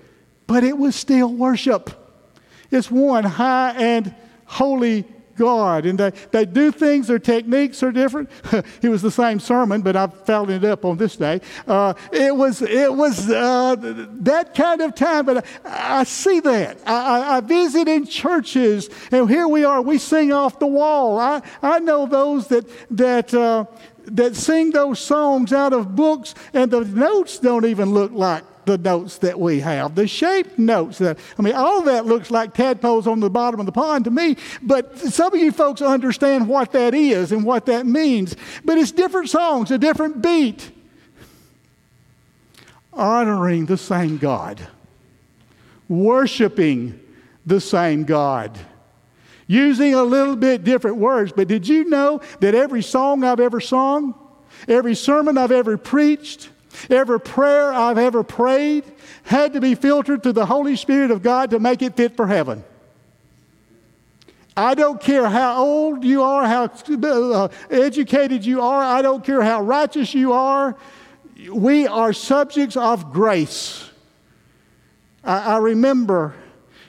but 0.47 0.63
it 0.63 0.77
was 0.77 0.95
still 0.95 1.33
worship. 1.33 1.89
It's 2.71 2.91
one 2.91 3.23
high 3.23 3.71
and 3.77 4.13
holy 4.45 5.05
God. 5.35 5.85
And 5.85 5.99
they, 5.99 6.11
they 6.31 6.45
do 6.45 6.71
things, 6.71 7.07
their 7.07 7.19
techniques 7.19 7.83
are 7.83 7.91
different. 7.91 8.29
it 8.81 8.89
was 8.89 9.01
the 9.01 9.11
same 9.11 9.39
sermon, 9.39 9.81
but 9.81 9.95
I 9.95 10.07
followed 10.07 10.49
it 10.49 10.63
up 10.63 10.85
on 10.85 10.97
this 10.97 11.15
day. 11.15 11.41
Uh, 11.67 11.93
it 12.11 12.35
was, 12.35 12.61
it 12.61 12.93
was 12.93 13.29
uh, 13.29 13.75
that 13.77 14.53
kind 14.55 14.81
of 14.81 14.95
time, 14.95 15.25
but 15.25 15.45
I, 15.65 16.01
I 16.01 16.03
see 16.03 16.39
that. 16.41 16.77
I, 16.85 16.93
I, 16.93 17.37
I, 17.37 17.39
visit 17.41 17.87
in 17.87 18.05
churches, 18.05 18.89
and 19.11 19.29
here 19.29 19.47
we 19.47 19.63
are, 19.63 19.81
we 19.81 19.97
sing 19.97 20.31
off 20.31 20.59
the 20.59 20.67
wall. 20.67 21.19
I, 21.19 21.41
I 21.61 21.79
know 21.79 22.05
those 22.05 22.47
that, 22.47 22.65
that, 22.91 23.33
uh, 23.33 23.65
that 24.05 24.35
sing 24.35 24.71
those 24.71 24.99
songs 24.99 25.53
out 25.53 25.73
of 25.73 25.95
books, 25.95 26.33
and 26.53 26.71
the 26.71 26.81
notes 26.81 27.39
don't 27.39 27.65
even 27.65 27.91
look 27.91 28.11
like 28.11 28.43
the 28.65 28.77
notes 28.77 29.19
that 29.19 29.39
we 29.39 29.59
have, 29.59 29.95
the 29.95 30.07
shaped 30.07 30.57
notes. 30.57 30.97
That, 30.97 31.19
I 31.37 31.41
mean, 31.41 31.55
all 31.55 31.83
that 31.83 32.05
looks 32.05 32.31
like 32.31 32.53
tadpoles 32.53 33.07
on 33.07 33.19
the 33.19 33.29
bottom 33.29 33.59
of 33.59 33.65
the 33.65 33.71
pond 33.71 34.05
to 34.05 34.11
me, 34.11 34.37
but 34.61 34.97
some 34.97 35.33
of 35.33 35.39
you 35.39 35.51
folks 35.51 35.81
understand 35.81 36.47
what 36.47 36.71
that 36.71 36.93
is 36.93 37.31
and 37.31 37.45
what 37.45 37.65
that 37.67 37.85
means. 37.85 38.35
But 38.63 38.77
it's 38.77 38.91
different 38.91 39.29
songs, 39.29 39.71
a 39.71 39.77
different 39.77 40.21
beat, 40.21 40.71
honoring 42.93 43.65
the 43.65 43.77
same 43.77 44.17
God, 44.17 44.65
worshiping 45.87 46.99
the 47.45 47.61
same 47.61 48.03
God. 48.03 48.57
Using 49.47 49.93
a 49.93 50.03
little 50.03 50.35
bit 50.35 50.63
different 50.63 50.97
words, 50.97 51.31
but 51.31 51.47
did 51.47 51.67
you 51.67 51.83
know 51.83 52.19
that 52.39 52.55
every 52.55 52.81
song 52.81 53.23
I've 53.23 53.39
ever 53.39 53.61
sung, 53.61 54.15
every 54.67 54.95
sermon 54.95 55.37
I've 55.37 55.51
ever 55.51 55.77
preached, 55.77 56.49
Every 56.89 57.19
prayer 57.19 57.73
I've 57.73 57.97
ever 57.97 58.23
prayed 58.23 58.83
had 59.23 59.53
to 59.53 59.61
be 59.61 59.75
filtered 59.75 60.23
through 60.23 60.33
the 60.33 60.45
Holy 60.45 60.75
Spirit 60.75 61.11
of 61.11 61.21
God 61.21 61.51
to 61.51 61.59
make 61.59 61.81
it 61.81 61.95
fit 61.95 62.15
for 62.15 62.27
heaven. 62.27 62.63
I 64.57 64.73
don't 64.73 65.01
care 65.01 65.27
how 65.27 65.61
old 65.63 66.03
you 66.05 66.23
are, 66.23 66.45
how 66.47 66.65
uh, 66.65 67.49
educated 67.69 68.45
you 68.45 68.61
are, 68.61 68.81
I 68.81 69.01
don't 69.01 69.23
care 69.23 69.41
how 69.41 69.61
righteous 69.61 70.13
you 70.13 70.31
are. 70.31 70.77
We 71.51 71.87
are 71.87 72.13
subjects 72.13 72.77
of 72.77 73.11
grace. 73.11 73.89
I, 75.23 75.55
I 75.55 75.57
remember 75.57 76.35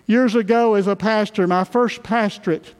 years 0.06 0.36
ago 0.36 0.74
as 0.74 0.86
a 0.86 0.94
pastor, 0.94 1.46
my 1.48 1.64
first 1.64 2.04
pastorate, 2.04 2.72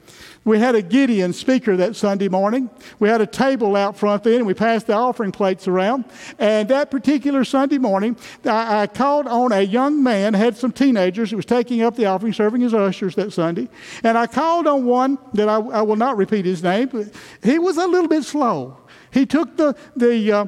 we 0.47 0.59
had 0.59 0.75
a 0.75 0.81
Gideon 0.81 1.33
speaker 1.33 1.75
that 1.75 1.97
Sunday 1.97 2.29
morning. 2.29 2.69
We 2.99 3.09
had 3.09 3.19
a 3.19 3.27
table 3.27 3.75
out 3.75 3.97
front 3.97 4.23
then, 4.23 4.35
and 4.35 4.47
we 4.47 4.53
passed 4.53 4.87
the 4.87 4.93
offering 4.93 5.33
plates 5.33 5.67
around. 5.67 6.05
And 6.39 6.69
that 6.69 6.89
particular 6.89 7.43
Sunday 7.43 7.77
morning, 7.77 8.15
I, 8.45 8.83
I 8.83 8.87
called 8.87 9.27
on 9.27 9.51
a 9.51 9.61
young 9.61 10.01
man, 10.01 10.33
had 10.33 10.55
some 10.55 10.71
teenagers 10.71 11.31
who 11.31 11.35
was 11.35 11.45
taking 11.45 11.81
up 11.81 11.97
the 11.97 12.05
offering, 12.05 12.31
serving 12.31 12.63
as 12.63 12.73
ushers 12.73 13.13
that 13.15 13.33
Sunday. 13.33 13.67
And 14.05 14.17
I 14.17 14.25
called 14.25 14.67
on 14.67 14.85
one 14.85 15.17
that 15.33 15.49
I, 15.49 15.57
I 15.57 15.81
will 15.81 15.97
not 15.97 16.15
repeat 16.15 16.45
his 16.45 16.63
name, 16.63 16.87
but 16.93 17.07
he 17.43 17.59
was 17.59 17.75
a 17.75 17.85
little 17.85 18.07
bit 18.07 18.23
slow. 18.23 18.77
He 19.11 19.25
took 19.25 19.57
the, 19.57 19.75
the, 19.97 20.31
uh, 20.31 20.45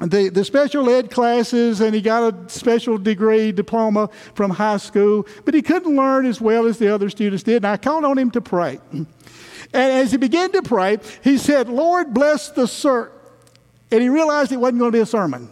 the, 0.00 0.30
the 0.30 0.44
special 0.44 0.88
ed 0.88 1.10
classes 1.10 1.80
and 1.80 1.94
he 1.94 2.00
got 2.00 2.32
a 2.32 2.48
special 2.48 2.96
degree 2.96 3.52
diploma 3.52 4.08
from 4.34 4.50
high 4.50 4.78
school, 4.78 5.26
but 5.44 5.52
he 5.52 5.60
couldn't 5.60 5.94
learn 5.94 6.24
as 6.24 6.40
well 6.40 6.66
as 6.66 6.78
the 6.78 6.92
other 6.92 7.10
students 7.10 7.42
did. 7.42 7.56
And 7.56 7.66
I 7.66 7.76
called 7.76 8.04
on 8.04 8.16
him 8.16 8.30
to 8.30 8.40
pray. 8.40 8.80
And 8.92 9.06
as 9.74 10.10
he 10.10 10.16
began 10.16 10.50
to 10.52 10.62
pray, 10.62 10.98
he 11.22 11.36
said, 11.36 11.68
Lord, 11.68 12.14
bless 12.14 12.48
the 12.50 12.66
sir. 12.66 13.12
And 13.90 14.00
he 14.00 14.08
realized 14.08 14.52
it 14.52 14.56
wasn't 14.56 14.78
going 14.78 14.92
to 14.92 14.96
be 14.96 15.02
a 15.02 15.06
sermon. 15.06 15.50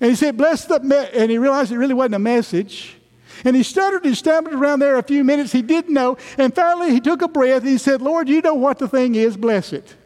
And 0.00 0.10
he 0.10 0.16
said, 0.16 0.36
bless 0.36 0.64
the, 0.64 0.80
me-. 0.80 1.08
and 1.12 1.30
he 1.30 1.38
realized 1.38 1.72
it 1.72 1.78
really 1.78 1.94
wasn't 1.94 2.16
a 2.16 2.20
message. 2.20 2.96
And 3.44 3.56
he 3.56 3.62
stuttered 3.62 4.04
and 4.04 4.16
stammered 4.16 4.54
around 4.54 4.78
there 4.78 4.96
a 4.96 5.02
few 5.02 5.24
minutes. 5.24 5.50
He 5.52 5.62
didn't 5.62 5.92
know. 5.92 6.16
And 6.38 6.54
finally, 6.54 6.90
he 6.90 7.00
took 7.00 7.22
a 7.22 7.28
breath 7.28 7.62
and 7.62 7.70
he 7.70 7.78
said, 7.78 8.02
Lord, 8.02 8.28
you 8.28 8.40
know 8.40 8.54
what 8.54 8.78
the 8.78 8.88
thing 8.88 9.14
is, 9.14 9.36
bless 9.36 9.72
it. 9.72 9.96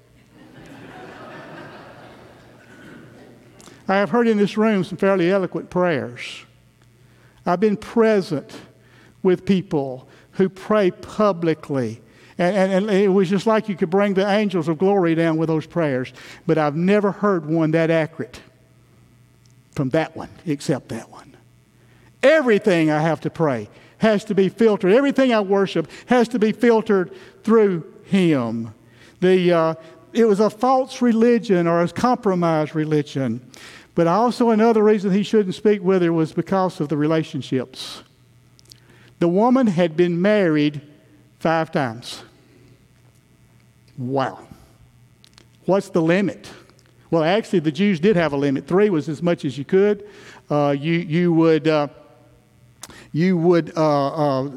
I 3.88 3.96
have 3.96 4.10
heard 4.10 4.26
in 4.26 4.36
this 4.36 4.56
room 4.56 4.84
some 4.84 4.98
fairly 4.98 5.30
eloquent 5.30 5.70
prayers. 5.70 6.44
I've 7.44 7.60
been 7.60 7.76
present 7.76 8.50
with 9.22 9.44
people 9.44 10.08
who 10.32 10.48
pray 10.48 10.90
publicly. 10.90 12.00
And, 12.38 12.56
and, 12.56 12.72
and, 12.72 12.90
it 12.90 13.08
was 13.08 13.30
just 13.30 13.46
like 13.46 13.68
you 13.68 13.76
could 13.76 13.90
bring 13.90 14.14
the 14.14 14.28
angels 14.28 14.68
of 14.68 14.78
glory 14.78 15.14
down 15.14 15.36
with 15.36 15.48
those 15.48 15.66
prayers. 15.66 16.12
But 16.46 16.58
I've 16.58 16.76
never 16.76 17.12
heard 17.12 17.46
one 17.46 17.70
that 17.70 17.90
accurate 17.90 18.40
from 19.72 19.90
that 19.90 20.16
one, 20.16 20.30
except 20.44 20.88
that 20.88 21.10
one. 21.10 21.36
Everything 22.22 22.90
I 22.90 23.00
have 23.00 23.20
to 23.22 23.30
pray 23.30 23.68
has 23.98 24.24
to 24.24 24.34
be 24.34 24.48
filtered. 24.48 24.92
Everything 24.92 25.32
I 25.32 25.40
worship 25.40 25.88
has 26.06 26.28
to 26.28 26.38
be 26.38 26.52
filtered 26.52 27.14
through 27.44 27.84
Him. 28.04 28.74
The, 29.20 29.52
uh, 29.52 29.74
it 30.16 30.24
was 30.24 30.40
a 30.40 30.48
false 30.48 31.02
religion 31.02 31.66
or 31.66 31.82
a 31.82 31.88
compromised 31.88 32.74
religion. 32.74 33.50
But 33.94 34.06
also, 34.06 34.50
another 34.50 34.82
reason 34.82 35.10
he 35.10 35.22
shouldn't 35.22 35.54
speak 35.54 35.82
with 35.82 36.02
her 36.02 36.12
was 36.12 36.32
because 36.32 36.80
of 36.80 36.88
the 36.88 36.96
relationships. 36.96 38.02
The 39.18 39.28
woman 39.28 39.66
had 39.66 39.96
been 39.96 40.20
married 40.20 40.80
five 41.38 41.70
times. 41.70 42.22
Wow. 43.96 44.46
What's 45.64 45.90
the 45.90 46.02
limit? 46.02 46.50
Well, 47.10 47.22
actually, 47.22 47.60
the 47.60 47.72
Jews 47.72 48.00
did 48.00 48.16
have 48.16 48.32
a 48.32 48.36
limit. 48.36 48.66
Three 48.66 48.90
was 48.90 49.08
as 49.08 49.22
much 49.22 49.44
as 49.44 49.56
you 49.56 49.64
could. 49.64 50.08
Uh, 50.50 50.74
you, 50.78 50.92
you 50.94 51.32
would. 51.32 51.68
Uh, 51.68 51.88
you 53.16 53.38
would, 53.38 53.74
uh, 53.78 54.40
uh, 54.42 54.50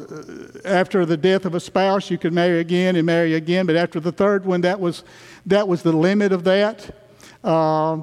after 0.66 1.06
the 1.06 1.16
death 1.16 1.46
of 1.46 1.56
a 1.56 1.62
spouse, 1.62 2.12
you 2.12 2.18
could 2.18 2.34
marry 2.34 2.60
again 2.60 2.98
and 2.98 3.06
marry 3.06 3.36
again, 3.36 3.66
but 3.66 3.78
after 3.78 4.02
the 4.02 4.12
third 4.12 4.46
one, 4.46 4.60
that 4.60 4.82
was, 4.82 5.06
that 5.46 5.66
was 5.66 5.82
the 5.82 5.94
limit 5.94 6.34
of 6.34 6.44
that. 6.44 6.94
Uh, 7.42 8.02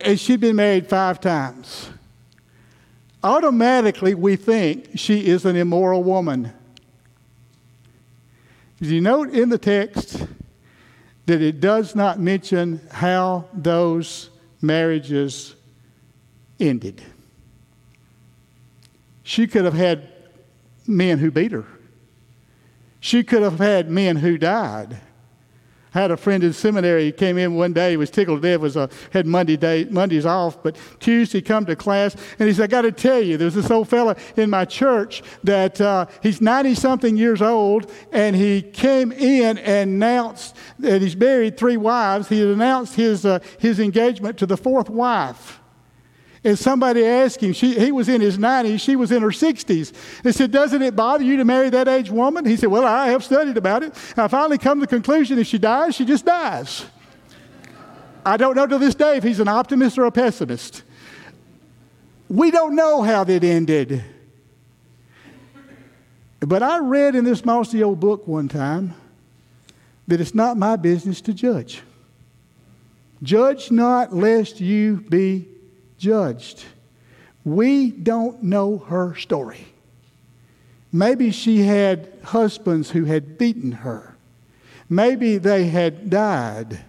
and 0.00 0.18
she'd 0.18 0.40
been 0.40 0.56
married 0.56 0.88
five 0.88 1.20
times. 1.20 1.88
Automatically, 3.22 4.12
we 4.12 4.34
think 4.34 4.98
she 4.98 5.24
is 5.24 5.44
an 5.44 5.54
immoral 5.54 6.02
woman. 6.02 6.52
Did 8.80 8.88
you 8.88 9.00
note 9.00 9.30
in 9.30 9.50
the 9.50 9.58
text 9.58 10.26
that 11.26 11.40
it 11.40 11.60
does 11.60 11.94
not 11.94 12.18
mention 12.18 12.80
how 12.90 13.44
those 13.54 14.30
marriages 14.60 15.54
ended? 16.58 17.04
She 19.24 19.46
could 19.46 19.64
have 19.64 19.74
had 19.74 20.06
men 20.86 21.18
who 21.18 21.30
beat 21.30 21.50
her. 21.50 21.64
She 23.00 23.24
could 23.24 23.42
have 23.42 23.58
had 23.58 23.90
men 23.90 24.16
who 24.16 24.38
died. 24.38 25.00
I 25.94 26.00
had 26.00 26.10
a 26.10 26.16
friend 26.16 26.44
in 26.44 26.52
seminary. 26.52 27.06
He 27.06 27.12
came 27.12 27.38
in 27.38 27.54
one 27.54 27.72
day. 27.72 27.92
He 27.92 27.96
was 27.96 28.10
tickled 28.10 28.42
to 28.42 28.48
death. 28.48 28.60
Was 28.60 28.76
a, 28.76 28.90
had 29.12 29.26
Monday 29.26 29.56
day, 29.56 29.86
Mondays 29.90 30.26
off, 30.26 30.62
but 30.62 30.76
Tuesday 31.00 31.40
come 31.40 31.64
to 31.66 31.76
class, 31.76 32.16
and 32.38 32.48
he 32.48 32.54
said, 32.54 32.64
"I 32.64 32.66
got 32.66 32.82
to 32.82 32.92
tell 32.92 33.20
you, 33.20 33.36
there's 33.36 33.54
this 33.54 33.70
old 33.70 33.88
fella 33.88 34.16
in 34.36 34.50
my 34.50 34.64
church 34.64 35.22
that 35.44 35.80
uh, 35.80 36.06
he's 36.22 36.40
90 36.40 36.74
something 36.74 37.16
years 37.16 37.40
old, 37.40 37.90
and 38.12 38.34
he 38.36 38.60
came 38.60 39.12
in 39.12 39.56
and 39.58 39.90
announced 39.90 40.56
that 40.80 41.00
he's 41.00 41.16
married 41.16 41.56
three 41.56 41.76
wives. 41.76 42.28
He 42.28 42.40
had 42.40 42.48
announced 42.48 42.96
his 42.96 43.24
uh, 43.24 43.38
his 43.58 43.80
engagement 43.80 44.36
to 44.38 44.46
the 44.46 44.58
fourth 44.58 44.90
wife." 44.90 45.60
And 46.44 46.58
somebody 46.58 47.06
asked 47.06 47.42
him, 47.42 47.54
she, 47.54 47.78
he 47.78 47.90
was 47.90 48.10
in 48.10 48.20
his 48.20 48.36
90s, 48.36 48.78
she 48.78 48.96
was 48.96 49.10
in 49.10 49.22
her 49.22 49.30
60s. 49.30 50.22
They 50.22 50.30
said, 50.30 50.50
Doesn't 50.50 50.82
it 50.82 50.94
bother 50.94 51.24
you 51.24 51.38
to 51.38 51.44
marry 51.44 51.70
that 51.70 51.88
age 51.88 52.10
woman? 52.10 52.44
He 52.44 52.56
said, 52.56 52.68
Well, 52.68 52.84
I 52.84 53.08
have 53.08 53.24
studied 53.24 53.56
about 53.56 53.82
it. 53.82 53.94
I 54.14 54.28
finally 54.28 54.58
come 54.58 54.78
to 54.78 54.82
the 54.82 54.86
conclusion 54.86 55.38
if 55.38 55.46
she 55.46 55.56
dies, 55.56 55.94
she 55.94 56.04
just 56.04 56.26
dies. 56.26 56.84
I 58.26 58.36
don't 58.36 58.54
know 58.54 58.66
to 58.66 58.78
this 58.78 58.94
day 58.94 59.16
if 59.16 59.24
he's 59.24 59.40
an 59.40 59.48
optimist 59.48 59.98
or 59.98 60.04
a 60.04 60.12
pessimist. 60.12 60.82
We 62.28 62.50
don't 62.50 62.76
know 62.76 63.02
how 63.02 63.24
that 63.24 63.42
ended. 63.42 64.04
But 66.40 66.62
I 66.62 66.78
read 66.78 67.14
in 67.14 67.24
this 67.24 67.44
mousy 67.44 67.82
old 67.82 68.00
book 68.00 68.26
one 68.26 68.48
time 68.48 68.94
that 70.08 70.20
it's 70.20 70.34
not 70.34 70.58
my 70.58 70.76
business 70.76 71.22
to 71.22 71.32
judge. 71.32 71.82
Judge 73.22 73.70
not, 73.70 74.14
lest 74.14 74.60
you 74.60 75.04
be 75.08 75.48
judged. 75.98 76.64
We 77.44 77.90
don't 77.90 78.42
know 78.42 78.78
her 78.78 79.14
story. 79.16 79.66
Maybe 80.92 81.30
she 81.30 81.62
had 81.62 82.08
husbands 82.22 82.90
who 82.90 83.04
had 83.04 83.36
beaten 83.36 83.72
her. 83.72 84.16
Maybe 84.88 85.38
they 85.38 85.66
had 85.66 86.08
died. 86.08 86.84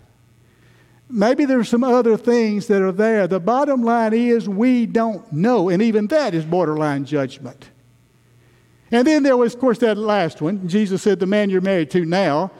Maybe 1.09 1.45
there's 1.45 1.69
some 1.69 1.83
other 1.83 2.17
things 2.17 2.67
that 2.67 2.81
are 2.81 2.91
there. 2.91 3.27
The 3.27 3.39
bottom 3.39 3.83
line 3.83 4.13
is 4.13 4.47
we 4.49 4.85
don't 4.85 5.31
know, 5.31 5.69
and 5.69 5.81
even 5.81 6.07
that 6.07 6.33
is 6.33 6.45
borderline 6.45 7.05
judgment. 7.05 7.69
And 8.91 9.07
then 9.07 9.23
there 9.23 9.37
was, 9.37 9.53
of 9.53 9.59
course, 9.59 9.79
that 9.79 9.97
last 9.97 10.41
one. 10.41 10.67
Jesus 10.67 11.01
said, 11.01 11.19
The 11.19 11.25
man 11.25 11.49
you're 11.49 11.61
married 11.61 11.91
to 11.91 12.05
now, 12.05 12.51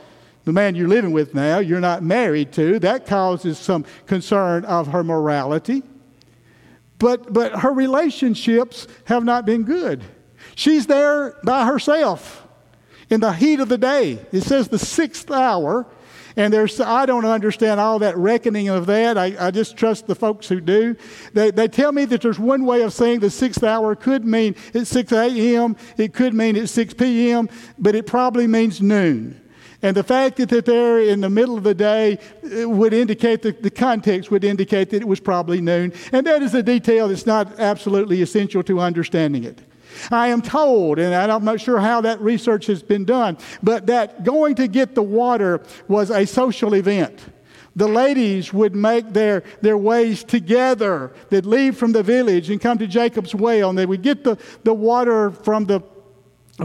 the 0.43 0.53
man 0.53 0.75
you're 0.75 0.87
living 0.87 1.11
with 1.11 1.33
now, 1.33 1.59
you're 1.59 1.79
not 1.79 2.03
married 2.03 2.51
to. 2.53 2.79
That 2.79 3.05
causes 3.05 3.57
some 3.57 3.85
concern 4.05 4.65
of 4.65 4.87
her 4.87 5.03
morality. 5.03 5.83
But, 6.97 7.33
but 7.33 7.59
her 7.59 7.71
relationships 7.71 8.87
have 9.05 9.23
not 9.23 9.45
been 9.45 9.63
good. 9.63 10.03
She's 10.55 10.87
there 10.87 11.37
by 11.43 11.65
herself 11.65 12.47
in 13.09 13.19
the 13.19 13.33
heat 13.33 13.59
of 13.59 13.69
the 13.69 13.77
day. 13.77 14.25
It 14.31 14.41
says 14.41 14.67
the 14.67 14.79
sixth 14.79 15.29
hour. 15.29 15.85
And 16.37 16.53
there's, 16.53 16.81
I 16.81 17.05
don't 17.05 17.23
understand 17.23 17.79
all 17.79 17.99
that 17.99 18.17
reckoning 18.17 18.67
of 18.67 18.87
that. 18.87 19.17
I, 19.17 19.35
I 19.39 19.51
just 19.51 19.77
trust 19.77 20.05
the 20.07 20.15
folks 20.15 20.49
who 20.49 20.59
do. 20.59 20.97
They, 21.33 21.51
they 21.51 21.69
tell 21.69 21.93
me 21.93 22.03
that 22.05 22.21
there's 22.21 22.39
one 22.39 22.65
way 22.65 22.81
of 22.81 22.91
saying 22.91 23.21
the 23.21 23.29
sixth 23.29 23.63
hour 23.63 23.95
could 23.95 24.25
mean 24.25 24.55
it's 24.73 24.89
6 24.89 25.13
a.m., 25.13 25.77
it 25.97 26.13
could 26.13 26.33
mean 26.33 26.57
it's 26.57 26.73
6 26.73 26.93
p.m., 26.95 27.47
but 27.79 27.95
it 27.95 28.05
probably 28.05 28.47
means 28.47 28.81
noon. 28.81 29.41
And 29.81 29.95
the 29.95 30.03
fact 30.03 30.37
that 30.37 30.65
they're 30.65 30.99
in 30.99 31.21
the 31.21 31.29
middle 31.29 31.57
of 31.57 31.63
the 31.63 31.73
day 31.73 32.19
would 32.43 32.93
indicate 32.93 33.41
that 33.43 33.61
the 33.61 33.69
context 33.69 34.31
would 34.31 34.43
indicate 34.43 34.89
that 34.91 35.01
it 35.01 35.07
was 35.07 35.19
probably 35.19 35.61
noon. 35.61 35.93
And 36.11 36.25
that 36.27 36.41
is 36.41 36.53
a 36.53 36.63
detail 36.63 37.07
that's 37.07 37.25
not 37.25 37.59
absolutely 37.59 38.21
essential 38.21 38.63
to 38.63 38.79
understanding 38.79 39.43
it. 39.43 39.61
I 40.11 40.27
am 40.27 40.41
told, 40.41 40.99
and 40.99 41.13
I'm 41.13 41.45
not 41.45 41.61
sure 41.61 41.79
how 41.79 42.01
that 42.01 42.19
research 42.19 42.65
has 42.67 42.83
been 42.83 43.05
done, 43.05 43.37
but 43.63 43.87
that 43.87 44.23
going 44.23 44.55
to 44.55 44.67
get 44.67 44.95
the 44.95 45.03
water 45.03 45.61
was 45.87 46.09
a 46.09 46.25
social 46.25 46.75
event. 46.75 47.19
The 47.77 47.87
ladies 47.87 48.53
would 48.53 48.75
make 48.75 49.11
their, 49.11 49.43
their 49.61 49.77
ways 49.77 50.23
together. 50.23 51.13
They'd 51.29 51.45
leave 51.45 51.77
from 51.77 51.91
the 51.91 52.03
village 52.03 52.49
and 52.49 52.61
come 52.61 52.77
to 52.77 52.87
Jacob's 52.87 53.35
well, 53.35 53.69
and 53.69 53.77
they 53.77 53.85
would 53.85 54.01
get 54.01 54.23
the, 54.23 54.37
the 54.63 54.73
water 54.73 55.31
from 55.31 55.65
the, 55.65 55.81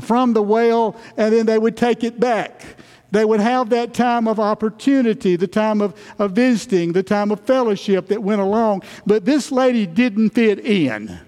from 0.00 0.34
the 0.34 0.42
well, 0.42 0.96
and 1.16 1.34
then 1.34 1.46
they 1.46 1.58
would 1.58 1.76
take 1.76 2.04
it 2.04 2.20
back. 2.20 2.76
They 3.10 3.24
would 3.24 3.40
have 3.40 3.70
that 3.70 3.92
time 3.92 4.28
of 4.28 4.38
opportunity, 4.38 5.36
the 5.36 5.48
time 5.48 5.80
of, 5.80 5.94
of 6.18 6.32
visiting, 6.32 6.92
the 6.92 7.02
time 7.02 7.30
of 7.30 7.40
fellowship 7.40 8.06
that 8.08 8.22
went 8.22 8.40
along. 8.40 8.82
But 9.04 9.24
this 9.24 9.50
lady 9.50 9.86
didn't 9.86 10.30
fit 10.30 10.60
in. 10.60 11.18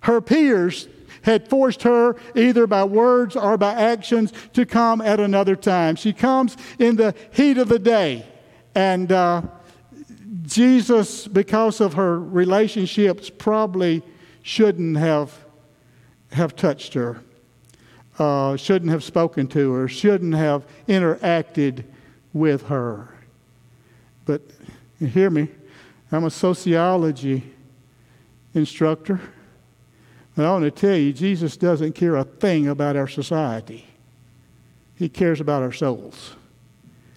Her 0.00 0.20
peers 0.20 0.88
had 1.22 1.48
forced 1.48 1.82
her, 1.82 2.16
either 2.34 2.66
by 2.66 2.84
words 2.84 3.36
or 3.36 3.56
by 3.56 3.72
actions, 3.72 4.32
to 4.52 4.66
come 4.66 5.00
at 5.00 5.20
another 5.20 5.56
time. 5.56 5.96
She 5.96 6.12
comes 6.12 6.56
in 6.78 6.96
the 6.96 7.14
heat 7.32 7.58
of 7.58 7.68
the 7.68 7.78
day. 7.78 8.26
And 8.74 9.10
uh, 9.10 9.42
Jesus, 10.42 11.26
because 11.26 11.80
of 11.80 11.94
her 11.94 12.20
relationships, 12.20 13.30
probably 13.30 14.02
shouldn't 14.42 14.98
have, 14.98 15.32
have 16.32 16.56
touched 16.56 16.92
her 16.94 17.20
uh, 18.18 18.56
shouldn't 18.56 18.90
have 18.90 19.02
spoken 19.02 19.46
to 19.48 19.72
her, 19.72 19.88
shouldn't 19.88 20.34
have 20.34 20.66
interacted 20.88 21.84
with 22.32 22.66
her. 22.68 23.08
But 24.24 24.42
hear 24.98 25.30
me, 25.30 25.48
I'm 26.12 26.24
a 26.24 26.30
sociology 26.30 27.42
instructor. 28.54 29.20
And 30.36 30.46
I 30.46 30.50
want 30.50 30.64
to 30.64 30.70
tell 30.70 30.96
you, 30.96 31.12
Jesus 31.12 31.56
doesn't 31.56 31.94
care 31.94 32.16
a 32.16 32.24
thing 32.24 32.68
about 32.68 32.96
our 32.96 33.08
society. 33.08 33.86
He 34.96 35.08
cares 35.08 35.40
about 35.40 35.62
our 35.62 35.72
souls. 35.72 36.34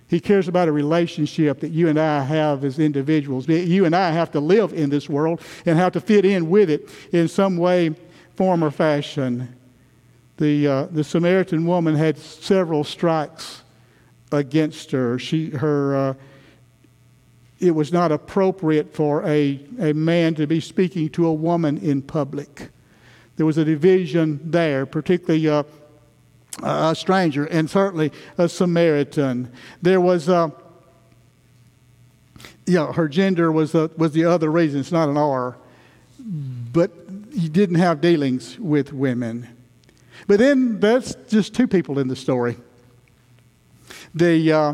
He 0.08 0.20
cares 0.20 0.48
about 0.48 0.68
a 0.68 0.72
relationship 0.72 1.60
that 1.60 1.70
you 1.70 1.90
and 1.90 2.00
I 2.00 2.24
have 2.24 2.64
as 2.64 2.80
individuals. 2.80 3.48
You 3.48 3.86
and 3.86 3.96
I 3.96 4.12
have 4.12 4.32
to 4.32 4.40
live 4.40 4.74
in 4.74 4.90
this 4.90 5.10
world 5.10 5.42
and 5.66 5.78
have 5.78 5.94
to 5.94 6.02
fit 6.02 6.26
in 6.26 6.50
with 6.50 6.70
it 6.70 6.90
in 7.12 7.28
some 7.28 7.58
way, 7.58 7.94
form, 8.36 8.64
or 8.64 8.72
fashion 8.72 9.57
the, 10.38 10.68
uh, 10.68 10.86
the 10.86 11.04
Samaritan 11.04 11.66
woman 11.66 11.96
had 11.96 12.18
several 12.18 12.84
strikes 12.84 13.64
against 14.32 14.92
her. 14.92 15.18
She, 15.18 15.50
her, 15.50 15.96
uh, 15.96 16.14
it 17.60 17.72
was 17.72 17.92
not 17.92 18.12
appropriate 18.12 18.94
for 18.94 19.26
a, 19.26 19.60
a 19.80 19.94
man 19.94 20.36
to 20.36 20.46
be 20.46 20.60
speaking 20.60 21.10
to 21.10 21.26
a 21.26 21.34
woman 21.34 21.78
in 21.80 22.02
public. 22.02 22.70
There 23.36 23.46
was 23.46 23.58
a 23.58 23.66
division 23.66 24.40
there, 24.44 24.86
particularly 24.86 25.48
uh, 25.50 25.64
a 26.62 26.96
stranger 26.96 27.46
and 27.46 27.70
certainly 27.70 28.12
a 28.38 28.48
Samaritan. 28.48 29.52
There 29.82 30.02
was, 30.02 30.30
uh, 30.30 30.50
yeah, 32.66 32.92
her 32.94 33.08
gender 33.08 33.52
was, 33.52 33.74
was 33.74 34.12
the 34.12 34.26
other 34.26 34.52
reason. 34.52 34.80
It's 34.80 34.92
not 34.92 35.10
an 35.10 35.18
R. 35.18 35.58
But 36.20 36.92
he 37.34 37.48
didn't 37.48 37.76
have 37.78 38.02
dealings 38.02 38.60
with 38.60 38.92
women. 38.92 39.57
But 40.28 40.40
then 40.40 40.80
that's 40.80 41.16
just 41.30 41.56
two 41.56 41.68
people 41.68 42.00
in 42.00 42.10
the 42.10 42.16
story. 42.16 42.58
The, 44.14 44.52
uh, 44.52 44.74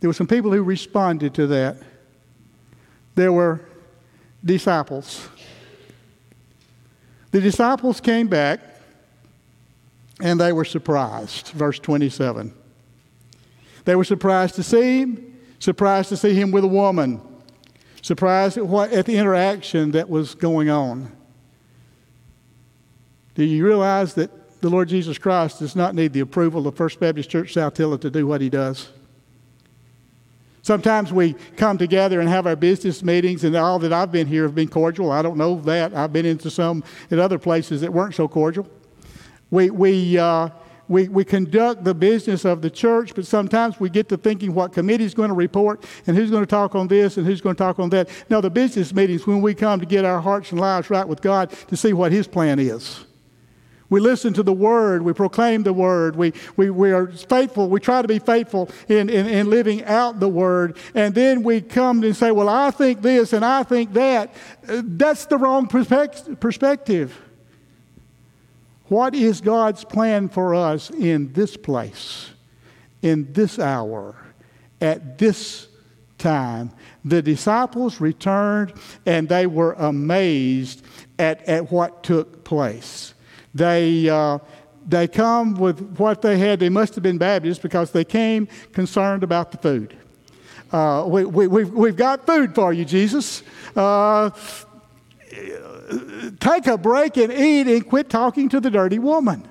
there 0.00 0.10
were 0.10 0.14
some 0.14 0.26
people 0.26 0.52
who 0.52 0.62
responded 0.62 1.34
to 1.34 1.46
that. 1.48 1.78
There 3.14 3.32
were 3.32 3.62
disciples. 4.44 5.28
The 7.30 7.40
disciples 7.40 8.00
came 8.00 8.28
back 8.28 8.60
and 10.20 10.38
they 10.38 10.52
were 10.52 10.64
surprised. 10.64 11.48
Verse 11.48 11.78
27. 11.78 12.54
They 13.84 13.96
were 13.96 14.04
surprised 14.04 14.56
to 14.56 14.62
see 14.62 15.00
him, 15.00 15.38
surprised 15.58 16.08
to 16.10 16.16
see 16.16 16.34
him 16.34 16.50
with 16.50 16.64
a 16.64 16.68
woman, 16.68 17.20
surprised 18.02 18.58
at, 18.58 18.66
what, 18.66 18.92
at 18.92 19.06
the 19.06 19.16
interaction 19.16 19.92
that 19.92 20.08
was 20.08 20.34
going 20.34 20.68
on. 20.68 21.15
Do 23.36 23.44
you 23.44 23.64
realize 23.64 24.14
that 24.14 24.60
the 24.62 24.70
Lord 24.70 24.88
Jesus 24.88 25.18
Christ 25.18 25.58
does 25.58 25.76
not 25.76 25.94
need 25.94 26.14
the 26.14 26.20
approval 26.20 26.66
of 26.66 26.74
First 26.74 26.98
Baptist 26.98 27.28
Church 27.28 27.54
Saltillo 27.54 28.00
to 28.00 28.10
do 28.10 28.26
what 28.26 28.40
he 28.40 28.48
does? 28.48 28.88
Sometimes 30.62 31.12
we 31.12 31.34
come 31.56 31.78
together 31.78 32.18
and 32.18 32.28
have 32.30 32.46
our 32.46 32.56
business 32.56 33.02
meetings, 33.02 33.44
and 33.44 33.54
all 33.54 33.78
that 33.78 33.92
I've 33.92 34.10
been 34.10 34.26
here 34.26 34.42
have 34.44 34.54
been 34.54 34.68
cordial. 34.68 35.12
I 35.12 35.22
don't 35.22 35.36
know 35.36 35.60
that. 35.60 35.94
I've 35.94 36.12
been 36.14 36.26
into 36.26 36.50
some 36.50 36.82
at 37.10 37.18
other 37.18 37.38
places 37.38 37.82
that 37.82 37.92
weren't 37.92 38.14
so 38.14 38.26
cordial. 38.26 38.66
We, 39.50 39.70
we, 39.70 40.18
uh, 40.18 40.48
we, 40.88 41.06
we 41.08 41.24
conduct 41.24 41.84
the 41.84 41.94
business 41.94 42.44
of 42.44 42.62
the 42.62 42.70
church, 42.70 43.14
but 43.14 43.26
sometimes 43.26 43.78
we 43.78 43.90
get 43.90 44.08
to 44.08 44.16
thinking 44.16 44.54
what 44.54 44.72
committee 44.72 45.04
is 45.04 45.14
going 45.14 45.28
to 45.28 45.34
report 45.34 45.84
and 46.06 46.16
who's 46.16 46.30
going 46.30 46.42
to 46.42 46.50
talk 46.50 46.74
on 46.74 46.88
this 46.88 47.16
and 47.16 47.26
who's 47.26 47.40
going 47.40 47.54
to 47.54 47.62
talk 47.62 47.78
on 47.78 47.90
that. 47.90 48.08
No, 48.30 48.40
the 48.40 48.50
business 48.50 48.92
meetings 48.94 49.26
when 49.26 49.42
we 49.42 49.54
come 49.54 49.78
to 49.78 49.86
get 49.86 50.04
our 50.04 50.20
hearts 50.20 50.50
and 50.50 50.60
lives 50.60 50.90
right 50.90 51.06
with 51.06 51.20
God 51.20 51.50
to 51.68 51.76
see 51.76 51.92
what 51.92 52.10
His 52.10 52.26
plan 52.26 52.58
is. 52.58 53.05
We 53.88 54.00
listen 54.00 54.32
to 54.34 54.42
the 54.42 54.52
word. 54.52 55.02
We 55.02 55.12
proclaim 55.12 55.62
the 55.62 55.72
word. 55.72 56.16
We, 56.16 56.32
we, 56.56 56.70
we 56.70 56.92
are 56.92 57.06
faithful. 57.06 57.68
We 57.68 57.78
try 57.78 58.02
to 58.02 58.08
be 58.08 58.18
faithful 58.18 58.68
in, 58.88 59.08
in, 59.08 59.26
in 59.26 59.48
living 59.48 59.84
out 59.84 60.18
the 60.18 60.28
word. 60.28 60.76
And 60.94 61.14
then 61.14 61.42
we 61.42 61.60
come 61.60 62.02
and 62.02 62.16
say, 62.16 62.32
Well, 62.32 62.48
I 62.48 62.70
think 62.70 63.02
this 63.02 63.32
and 63.32 63.44
I 63.44 63.62
think 63.62 63.92
that. 63.92 64.34
That's 64.62 65.26
the 65.26 65.38
wrong 65.38 65.68
perspective. 65.68 67.20
What 68.88 69.14
is 69.14 69.40
God's 69.40 69.84
plan 69.84 70.28
for 70.28 70.54
us 70.54 70.90
in 70.90 71.32
this 71.32 71.56
place, 71.56 72.30
in 73.02 73.32
this 73.32 73.58
hour, 73.58 74.16
at 74.80 75.18
this 75.18 75.66
time? 76.18 76.70
The 77.04 77.20
disciples 77.20 78.00
returned 78.00 78.74
and 79.04 79.28
they 79.28 79.46
were 79.46 79.72
amazed 79.74 80.84
at, 81.18 81.42
at 81.48 81.70
what 81.72 82.04
took 82.04 82.44
place. 82.44 83.14
They, 83.56 84.08
uh, 84.08 84.38
they 84.86 85.08
come 85.08 85.54
with 85.54 85.98
what 85.98 86.20
they 86.20 86.38
had. 86.38 86.60
They 86.60 86.68
must 86.68 86.94
have 86.94 87.02
been 87.02 87.16
Baptists 87.18 87.58
because 87.58 87.90
they 87.90 88.04
came 88.04 88.48
concerned 88.72 89.22
about 89.22 89.50
the 89.50 89.58
food. 89.58 89.96
Uh, 90.70 91.04
we, 91.06 91.24
we, 91.24 91.46
we've, 91.46 91.72
we've 91.72 91.96
got 91.96 92.26
food 92.26 92.54
for 92.54 92.72
you, 92.72 92.84
Jesus. 92.84 93.42
Uh, 93.74 94.30
take 96.38 96.66
a 96.66 96.76
break 96.76 97.16
and 97.16 97.32
eat 97.32 97.66
and 97.66 97.88
quit 97.88 98.10
talking 98.10 98.48
to 98.50 98.60
the 98.60 98.70
dirty 98.70 98.98
woman. 98.98 99.48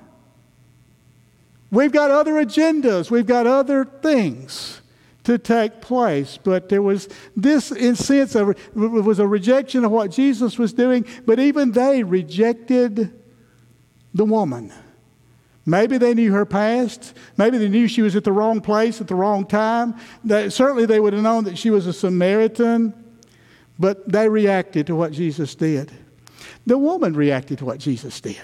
We've 1.72 1.92
got 1.92 2.12
other 2.12 2.34
agendas, 2.34 3.10
we've 3.10 3.26
got 3.26 3.46
other 3.46 3.84
things 3.84 4.82
to 5.24 5.36
take 5.36 5.80
place. 5.80 6.38
But 6.40 6.68
there 6.68 6.82
was 6.82 7.08
this, 7.34 7.72
in 7.72 7.96
sense, 7.96 8.36
of, 8.36 8.50
it 8.50 8.56
was 8.76 9.18
a 9.18 9.26
rejection 9.26 9.84
of 9.84 9.90
what 9.90 10.12
Jesus 10.12 10.58
was 10.58 10.72
doing, 10.72 11.04
but 11.24 11.40
even 11.40 11.72
they 11.72 12.04
rejected 12.04 13.12
the 14.16 14.24
woman. 14.24 14.72
Maybe 15.64 15.98
they 15.98 16.14
knew 16.14 16.32
her 16.32 16.46
past. 16.46 17.14
Maybe 17.36 17.58
they 17.58 17.68
knew 17.68 17.88
she 17.88 18.02
was 18.02 18.14
at 18.14 18.24
the 18.24 18.32
wrong 18.32 18.60
place 18.60 19.00
at 19.00 19.08
the 19.08 19.14
wrong 19.16 19.44
time. 19.44 19.96
They, 20.24 20.48
certainly, 20.48 20.86
they 20.86 21.00
would 21.00 21.12
have 21.12 21.22
known 21.22 21.44
that 21.44 21.58
she 21.58 21.70
was 21.70 21.86
a 21.86 21.92
Samaritan, 21.92 22.94
but 23.78 24.08
they 24.10 24.28
reacted 24.28 24.86
to 24.86 24.94
what 24.94 25.12
Jesus 25.12 25.54
did. 25.54 25.90
The 26.66 26.78
woman 26.78 27.14
reacted 27.14 27.58
to 27.58 27.64
what 27.64 27.78
Jesus 27.78 28.20
did. 28.20 28.42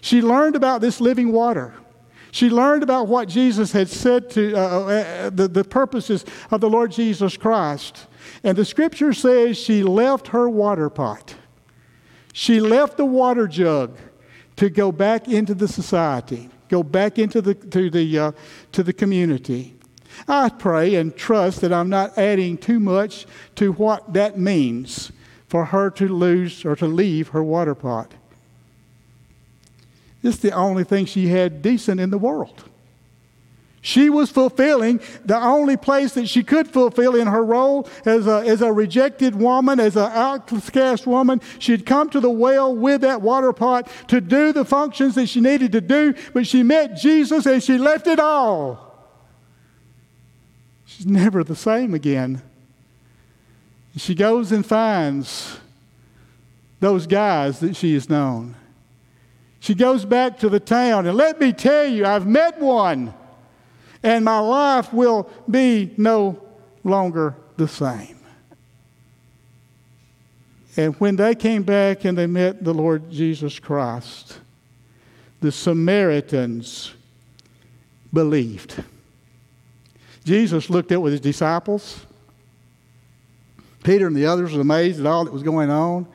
She 0.00 0.22
learned 0.22 0.56
about 0.56 0.80
this 0.80 1.00
living 1.00 1.32
water. 1.32 1.74
She 2.30 2.48
learned 2.48 2.82
about 2.82 3.08
what 3.08 3.28
Jesus 3.28 3.72
had 3.72 3.88
said 3.88 4.30
to 4.30 4.54
uh, 4.54 4.58
uh, 4.58 4.86
uh 4.86 5.30
the, 5.30 5.48
the 5.48 5.64
purposes 5.64 6.24
of 6.50 6.60
the 6.60 6.70
Lord 6.70 6.90
Jesus 6.90 7.36
Christ. 7.36 8.06
And 8.42 8.56
the 8.56 8.64
scripture 8.64 9.12
says 9.12 9.58
she 9.58 9.82
left 9.82 10.28
her 10.28 10.48
water 10.48 10.88
pot. 10.88 11.34
She 12.32 12.60
left 12.60 12.96
the 12.96 13.04
water 13.04 13.46
jug 13.46 13.98
to 14.56 14.70
go 14.70 14.92
back 14.92 15.28
into 15.28 15.54
the 15.54 15.68
society, 15.68 16.50
go 16.68 16.82
back 16.82 17.18
into 17.18 17.40
the, 17.40 17.54
to, 17.54 17.90
the, 17.90 18.18
uh, 18.18 18.32
to 18.72 18.82
the 18.82 18.92
community. 18.92 19.74
I 20.28 20.50
pray 20.50 20.94
and 20.96 21.16
trust 21.16 21.62
that 21.62 21.72
I'm 21.72 21.88
not 21.88 22.16
adding 22.18 22.58
too 22.58 22.80
much 22.80 23.26
to 23.56 23.72
what 23.72 24.12
that 24.12 24.38
means 24.38 25.10
for 25.48 25.66
her 25.66 25.90
to 25.90 26.08
lose 26.08 26.64
or 26.64 26.76
to 26.76 26.86
leave 26.86 27.28
her 27.28 27.42
water 27.42 27.74
pot. 27.74 28.12
It's 30.22 30.38
the 30.38 30.52
only 30.52 30.84
thing 30.84 31.06
she 31.06 31.28
had 31.28 31.62
decent 31.62 32.00
in 32.00 32.10
the 32.10 32.18
world. 32.18 32.64
She 33.84 34.08
was 34.08 34.30
fulfilling 34.30 35.00
the 35.24 35.36
only 35.36 35.76
place 35.76 36.12
that 36.14 36.28
she 36.28 36.44
could 36.44 36.68
fulfill 36.68 37.16
in 37.16 37.26
her 37.26 37.44
role 37.44 37.88
as 38.06 38.28
a, 38.28 38.36
as 38.46 38.62
a 38.62 38.72
rejected 38.72 39.34
woman, 39.34 39.80
as 39.80 39.96
an 39.96 40.10
outcast 40.12 41.04
woman. 41.04 41.40
She'd 41.58 41.84
come 41.84 42.08
to 42.10 42.20
the 42.20 42.30
well 42.30 42.72
with 42.72 43.00
that 43.00 43.22
water 43.22 43.52
pot 43.52 43.90
to 44.06 44.20
do 44.20 44.52
the 44.52 44.64
functions 44.64 45.16
that 45.16 45.26
she 45.26 45.40
needed 45.40 45.72
to 45.72 45.80
do, 45.80 46.14
but 46.32 46.46
she 46.46 46.62
met 46.62 46.96
Jesus 46.96 47.44
and 47.44 47.60
she 47.60 47.76
left 47.76 48.06
it 48.06 48.20
all. 48.20 49.10
She's 50.84 51.06
never 51.06 51.42
the 51.42 51.56
same 51.56 51.92
again. 51.92 52.40
She 53.96 54.14
goes 54.14 54.52
and 54.52 54.64
finds 54.64 55.58
those 56.78 57.08
guys 57.08 57.58
that 57.58 57.74
she 57.74 57.94
has 57.94 58.08
known. 58.08 58.54
She 59.58 59.74
goes 59.74 60.04
back 60.04 60.38
to 60.38 60.48
the 60.48 60.60
town, 60.60 61.08
and 61.08 61.16
let 61.16 61.40
me 61.40 61.52
tell 61.52 61.86
you, 61.86 62.06
I've 62.06 62.28
met 62.28 62.60
one 62.60 63.14
and 64.02 64.24
my 64.24 64.38
life 64.38 64.92
will 64.92 65.30
be 65.48 65.94
no 65.96 66.42
longer 66.84 67.36
the 67.56 67.68
same. 67.68 68.18
And 70.76 70.94
when 70.96 71.16
they 71.16 71.34
came 71.34 71.62
back 71.62 72.04
and 72.04 72.16
they 72.16 72.26
met 72.26 72.64
the 72.64 72.72
Lord 72.72 73.10
Jesus 73.10 73.58
Christ, 73.58 74.38
the 75.40 75.52
Samaritans 75.52 76.94
believed. 78.12 78.82
Jesus 80.24 80.70
looked 80.70 80.92
at 80.92 81.02
with 81.02 81.12
his 81.12 81.20
disciples. 81.20 82.06
Peter 83.82 84.06
and 84.06 84.16
the 84.16 84.26
others 84.26 84.52
were 84.52 84.60
amazed 84.60 85.00
at 85.00 85.06
all 85.06 85.24
that 85.24 85.32
was 85.32 85.42
going 85.42 85.70
on. 85.70 86.06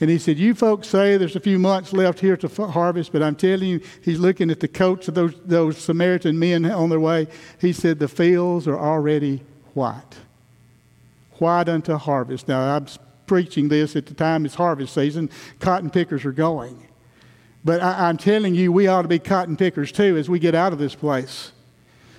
And 0.00 0.08
he 0.08 0.18
said, 0.18 0.38
You 0.38 0.54
folks 0.54 0.88
say 0.88 1.16
there's 1.16 1.36
a 1.36 1.40
few 1.40 1.58
months 1.58 1.92
left 1.92 2.20
here 2.20 2.36
to 2.36 2.48
harvest, 2.66 3.12
but 3.12 3.22
I'm 3.22 3.34
telling 3.34 3.68
you, 3.68 3.80
he's 4.02 4.20
looking 4.20 4.50
at 4.50 4.60
the 4.60 4.68
coats 4.68 5.08
of 5.08 5.14
those, 5.14 5.34
those 5.44 5.78
Samaritan 5.78 6.38
men 6.38 6.64
on 6.66 6.88
their 6.88 7.00
way. 7.00 7.26
He 7.60 7.72
said, 7.72 7.98
The 7.98 8.08
fields 8.08 8.68
are 8.68 8.78
already 8.78 9.42
white. 9.74 10.16
White 11.38 11.68
unto 11.68 11.96
harvest. 11.96 12.48
Now, 12.48 12.76
I'm 12.76 12.86
preaching 13.26 13.68
this 13.68 13.96
at 13.96 14.06
the 14.06 14.14
time 14.14 14.44
it's 14.44 14.54
harvest 14.54 14.94
season. 14.94 15.30
Cotton 15.58 15.90
pickers 15.90 16.24
are 16.24 16.32
going. 16.32 16.86
But 17.64 17.82
I, 17.82 18.08
I'm 18.08 18.16
telling 18.16 18.54
you, 18.54 18.70
we 18.70 18.86
ought 18.86 19.02
to 19.02 19.08
be 19.08 19.18
cotton 19.18 19.56
pickers 19.56 19.90
too 19.90 20.16
as 20.16 20.28
we 20.28 20.38
get 20.38 20.54
out 20.54 20.72
of 20.72 20.78
this 20.78 20.94
place. 20.94 21.52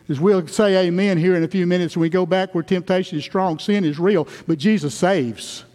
As 0.09 0.19
we'll 0.19 0.47
say 0.47 0.87
amen 0.87 1.17
here 1.17 1.35
in 1.35 1.43
a 1.43 1.47
few 1.47 1.67
minutes 1.67 1.95
when 1.95 2.01
we 2.01 2.09
go 2.09 2.25
back 2.25 2.53
where 2.53 2.63
temptation 2.63 3.17
is 3.19 3.23
strong, 3.23 3.59
sin 3.59 3.85
is 3.85 3.99
real, 3.99 4.27
but 4.47 4.57
Jesus 4.57 4.95
saves. 4.95 5.65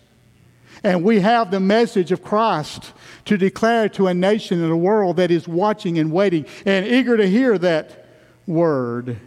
And 0.84 1.02
we 1.02 1.20
have 1.20 1.50
the 1.50 1.60
message 1.60 2.12
of 2.12 2.22
Christ 2.22 2.92
to 3.24 3.36
declare 3.36 3.88
to 3.90 4.06
a 4.06 4.14
nation 4.14 4.62
and 4.62 4.70
a 4.70 4.76
world 4.76 5.16
that 5.16 5.30
is 5.30 5.48
watching 5.48 5.98
and 5.98 6.12
waiting 6.12 6.44
and 6.66 6.86
eager 6.86 7.16
to 7.16 7.26
hear 7.26 7.58
that 7.58 8.06
word. 8.46 9.18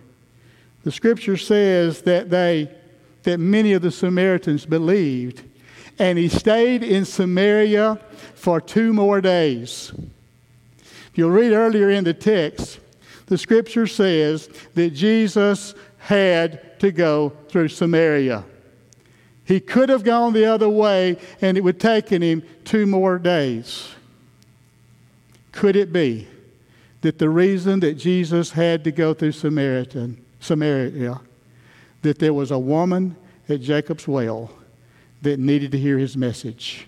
The 0.83 0.91
scripture 0.91 1.35
says 1.35 2.03
that 2.03 2.29
they 2.29 2.71
that 3.27 3.39
many 3.39 3.73
of 3.73 3.81
the 3.81 3.91
Samaritans 3.91 4.65
believed. 4.65 5.43
And 5.99 6.17
he 6.17 6.29
stayed 6.29 6.81
in 6.81 7.03
Samaria 7.03 7.99
for 8.35 8.61
two 8.61 8.93
more 8.93 9.19
days. 9.19 9.91
If 10.79 11.11
you'll 11.15 11.31
read 11.31 11.51
earlier 11.51 11.89
in 11.89 12.05
the 12.05 12.13
text, 12.13 12.79
the 13.25 13.37
scripture 13.37 13.85
says 13.85 14.47
that 14.75 14.91
Jesus 14.91 15.75
had 15.97 16.79
to 16.79 16.89
go 16.93 17.33
through 17.49 17.67
Samaria. 17.67 18.45
He 19.47 19.61
could 19.61 19.87
have 19.87 20.03
gone 20.03 20.33
the 20.33 20.43
other 20.45 20.67
way 20.67 21.17
and 21.41 21.57
it 21.57 21.61
would 21.61 21.81
have 21.81 22.03
taken 22.03 22.21
him 22.21 22.43
two 22.65 22.85
more 22.85 23.17
days. 23.17 23.95
Could 25.53 25.77
it 25.77 25.93
be 25.93 26.27
that 26.99 27.17
the 27.17 27.29
reason 27.29 27.79
that 27.79 27.93
Jesus 27.93 28.51
had 28.51 28.83
to 28.83 28.91
go 28.91 29.13
through 29.13 29.31
Samaritan, 29.31 30.21
Samaria, 30.41 31.21
that 32.01 32.19
there 32.19 32.33
was 32.33 32.51
a 32.51 32.59
woman 32.59 33.15
at 33.47 33.61
Jacob's 33.61 34.05
well 34.05 34.51
that 35.21 35.39
needed 35.39 35.71
to 35.71 35.79
hear 35.79 35.97
his 35.97 36.17
message? 36.17 36.85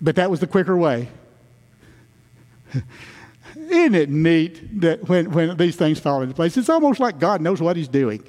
But 0.00 0.14
that 0.14 0.30
was 0.30 0.38
the 0.38 0.46
quicker 0.46 0.76
way. 0.76 1.08
Isn't 3.56 3.94
it 3.96 4.08
neat 4.08 4.80
that 4.82 5.08
when, 5.08 5.32
when 5.32 5.56
these 5.56 5.74
things 5.74 5.98
fall 5.98 6.22
into 6.22 6.34
place? 6.34 6.56
It's 6.56 6.68
almost 6.68 7.00
like 7.00 7.18
God 7.18 7.40
knows 7.40 7.60
what 7.60 7.76
he's 7.76 7.88
doing 7.88 8.22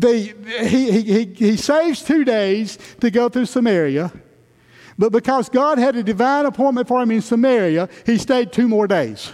he, 0.00 1.02
he, 1.02 1.24
he 1.24 1.56
saves 1.56 2.02
two 2.02 2.24
days 2.24 2.78
to 3.00 3.10
go 3.10 3.28
through 3.28 3.46
Samaria, 3.46 4.12
but 4.98 5.12
because 5.12 5.48
God 5.48 5.78
had 5.78 5.96
a 5.96 6.02
divine 6.02 6.46
appointment 6.46 6.88
for 6.88 7.02
him 7.02 7.10
in 7.10 7.22
Samaria, 7.22 7.88
he 8.06 8.18
stayed 8.18 8.52
two 8.52 8.68
more 8.68 8.86
days. 8.86 9.32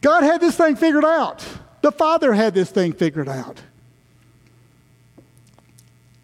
God 0.00 0.24
had 0.24 0.40
this 0.40 0.56
thing 0.56 0.76
figured 0.76 1.04
out. 1.04 1.46
The 1.80 1.92
Father 1.92 2.32
had 2.32 2.54
this 2.54 2.70
thing 2.70 2.92
figured 2.92 3.28
out. 3.28 3.60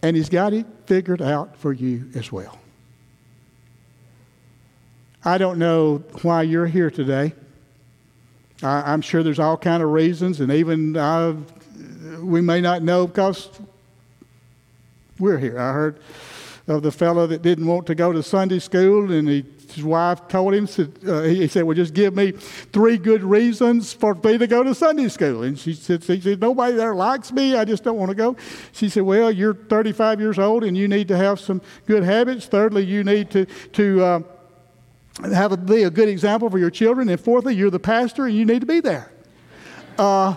And 0.02 0.16
He's 0.16 0.28
got 0.28 0.52
it 0.52 0.66
figured 0.86 1.22
out 1.22 1.56
for 1.56 1.72
you 1.72 2.08
as 2.14 2.30
well. 2.30 2.58
I 5.24 5.38
don't 5.38 5.58
know 5.58 6.04
why 6.22 6.42
you're 6.42 6.66
here 6.66 6.90
today. 6.90 7.32
I, 8.62 8.92
am 8.92 9.02
sure 9.02 9.22
there's 9.22 9.38
all 9.38 9.56
kind 9.56 9.82
of 9.82 9.90
reasons, 9.90 10.40
and 10.40 10.52
even 10.52 10.96
I've 10.96 11.44
we 12.20 12.40
may 12.40 12.60
not 12.60 12.82
know 12.82 13.06
because 13.06 13.48
we're 15.18 15.38
here. 15.38 15.58
I 15.58 15.72
heard 15.72 15.98
of 16.68 16.82
the 16.82 16.92
fellow 16.92 17.26
that 17.26 17.42
didn't 17.42 17.66
want 17.66 17.86
to 17.86 17.94
go 17.94 18.12
to 18.12 18.22
Sunday 18.22 18.58
school, 18.58 19.10
and 19.10 19.28
he, 19.28 19.44
his 19.72 19.82
wife 19.82 20.28
told 20.28 20.54
him, 20.54 20.68
uh, 21.06 21.22
he 21.22 21.48
said, 21.48 21.64
Well, 21.64 21.74
just 21.74 21.94
give 21.94 22.14
me 22.14 22.32
three 22.32 22.98
good 22.98 23.24
reasons 23.24 23.92
for 23.92 24.14
me 24.14 24.38
to 24.38 24.46
go 24.46 24.62
to 24.62 24.74
Sunday 24.74 25.08
school. 25.08 25.42
And 25.42 25.58
she 25.58 25.72
said, 25.72 26.04
she 26.04 26.20
said, 26.20 26.40
Nobody 26.40 26.76
there 26.76 26.94
likes 26.94 27.32
me. 27.32 27.56
I 27.56 27.64
just 27.64 27.84
don't 27.84 27.96
want 27.96 28.10
to 28.10 28.14
go. 28.14 28.36
She 28.72 28.88
said, 28.88 29.02
Well, 29.02 29.30
you're 29.30 29.54
35 29.54 30.20
years 30.20 30.38
old 30.38 30.62
and 30.62 30.76
you 30.76 30.88
need 30.88 31.08
to 31.08 31.16
have 31.16 31.40
some 31.40 31.62
good 31.86 32.04
habits. 32.04 32.46
Thirdly, 32.46 32.84
you 32.84 33.02
need 33.02 33.30
to, 33.30 33.46
to 33.46 34.04
uh, 34.04 34.20
have 35.32 35.52
a, 35.52 35.56
be 35.56 35.84
a 35.84 35.90
good 35.90 36.08
example 36.08 36.50
for 36.50 36.58
your 36.58 36.70
children. 36.70 37.08
And 37.08 37.20
fourthly, 37.20 37.54
you're 37.54 37.70
the 37.70 37.80
pastor 37.80 38.26
and 38.26 38.36
you 38.36 38.44
need 38.44 38.60
to 38.60 38.66
be 38.66 38.80
there. 38.80 39.10
Uh, 39.98 40.36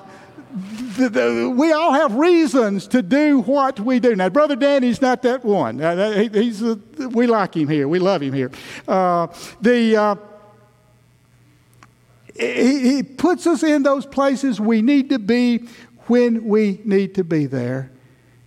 we 0.98 1.72
all 1.72 1.94
have 1.94 2.16
reasons 2.16 2.88
to 2.88 3.02
do 3.02 3.40
what 3.40 3.80
we 3.80 4.00
do. 4.00 4.16
Now, 4.16 4.30
Brother 4.30 4.56
Danny's 4.56 5.02
not 5.02 5.22
that 5.22 5.44
one. 5.46 5.82
Uh, 5.82 6.12
he, 6.12 6.28
he's 6.28 6.62
a, 6.62 6.80
we 7.10 7.28
like 7.28 7.56
him 7.56 7.68
here. 7.68 7.88
We 7.88 8.00
love 8.00 8.22
him 8.22 8.34
here. 8.34 8.52
Uh, 8.88 9.28
the, 9.62 9.96
uh, 9.96 10.16
he, 12.38 12.96
he 12.96 13.04
puts 13.04 13.48
us 13.48 13.64
in 13.64 13.84
those 13.84 14.06
places 14.06 14.60
we 14.60 14.82
need 14.82 15.10
to 15.10 15.20
be 15.20 15.68
when 16.08 16.46
we 16.46 16.82
need 16.84 17.16
to 17.16 17.24
be 17.24 17.46
there, 17.46 17.92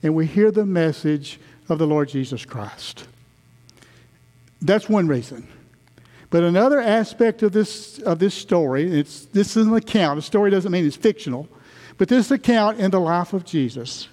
and 0.02 0.14
we 0.14 0.26
hear 0.26 0.50
the 0.50 0.66
message 0.66 1.40
of 1.68 1.78
the 1.78 1.86
Lord 1.86 2.08
Jesus 2.08 2.44
Christ. 2.44 3.06
That's 4.60 4.88
one 4.88 5.08
reason. 5.08 5.48
But 6.30 6.42
another 6.42 6.80
aspect 6.80 7.42
of 7.42 7.52
this, 7.52 8.00
of 8.00 8.18
this 8.18 8.34
story, 8.34 8.90
it's, 8.90 9.26
this 9.26 9.56
is 9.56 9.66
an 9.66 9.74
account. 9.74 10.18
A 10.18 10.22
story 10.22 10.50
doesn't 10.50 10.72
mean 10.72 10.84
it's 10.84 10.96
fictional. 10.96 11.48
But 11.96 12.08
this 12.08 12.30
account 12.30 12.80
in 12.80 12.90
the 12.90 13.00
life 13.00 13.32
of 13.32 13.44
Jesus 13.44 14.08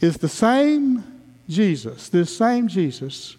is 0.00 0.18
the 0.18 0.28
same 0.28 1.04
Jesus, 1.48 2.08
this 2.08 2.36
same 2.36 2.68
Jesus, 2.68 3.36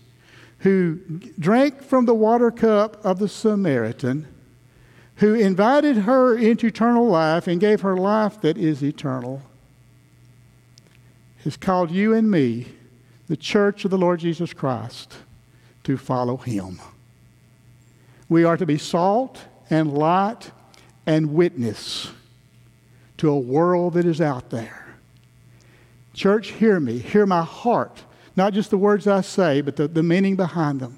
who 0.59 0.99
drank 1.39 1.81
from 1.81 2.05
the 2.05 2.13
water 2.13 2.51
cup 2.51 3.03
of 3.05 3.19
the 3.19 3.27
Samaritan, 3.27 4.27
who 5.17 5.33
invited 5.33 5.97
her 5.97 6.37
into 6.37 6.67
eternal 6.67 7.07
life 7.07 7.47
and 7.47 7.59
gave 7.59 7.81
her 7.81 7.95
life 7.95 8.41
that 8.41 8.57
is 8.57 8.83
eternal, 8.83 9.41
has 11.43 11.57
called 11.57 11.91
you 11.91 12.13
and 12.13 12.31
me, 12.31 12.67
the 13.27 13.37
church 13.37 13.85
of 13.85 13.91
the 13.91 13.97
Lord 13.97 14.19
Jesus 14.19 14.53
Christ, 14.53 15.15
to 15.83 15.97
follow 15.97 16.37
him. 16.37 16.79
We 18.29 18.43
are 18.43 18.57
to 18.57 18.65
be 18.65 18.77
salt 18.77 19.41
and 19.69 19.93
light 19.93 20.51
and 21.05 21.33
witness 21.33 22.09
to 23.23 23.29
a 23.29 23.39
world 23.39 23.93
that 23.93 24.05
is 24.05 24.19
out 24.19 24.49
there. 24.49 24.85
Church, 26.13 26.49
hear 26.49 26.77
me. 26.77 26.97
Hear 26.97 27.25
my 27.25 27.41
heart. 27.41 28.03
Not 28.35 28.51
just 28.51 28.69
the 28.69 28.77
words 28.77 29.07
I 29.07 29.21
say, 29.21 29.61
but 29.61 29.77
the, 29.77 29.87
the 29.87 30.03
meaning 30.03 30.35
behind 30.35 30.81
them. 30.81 30.97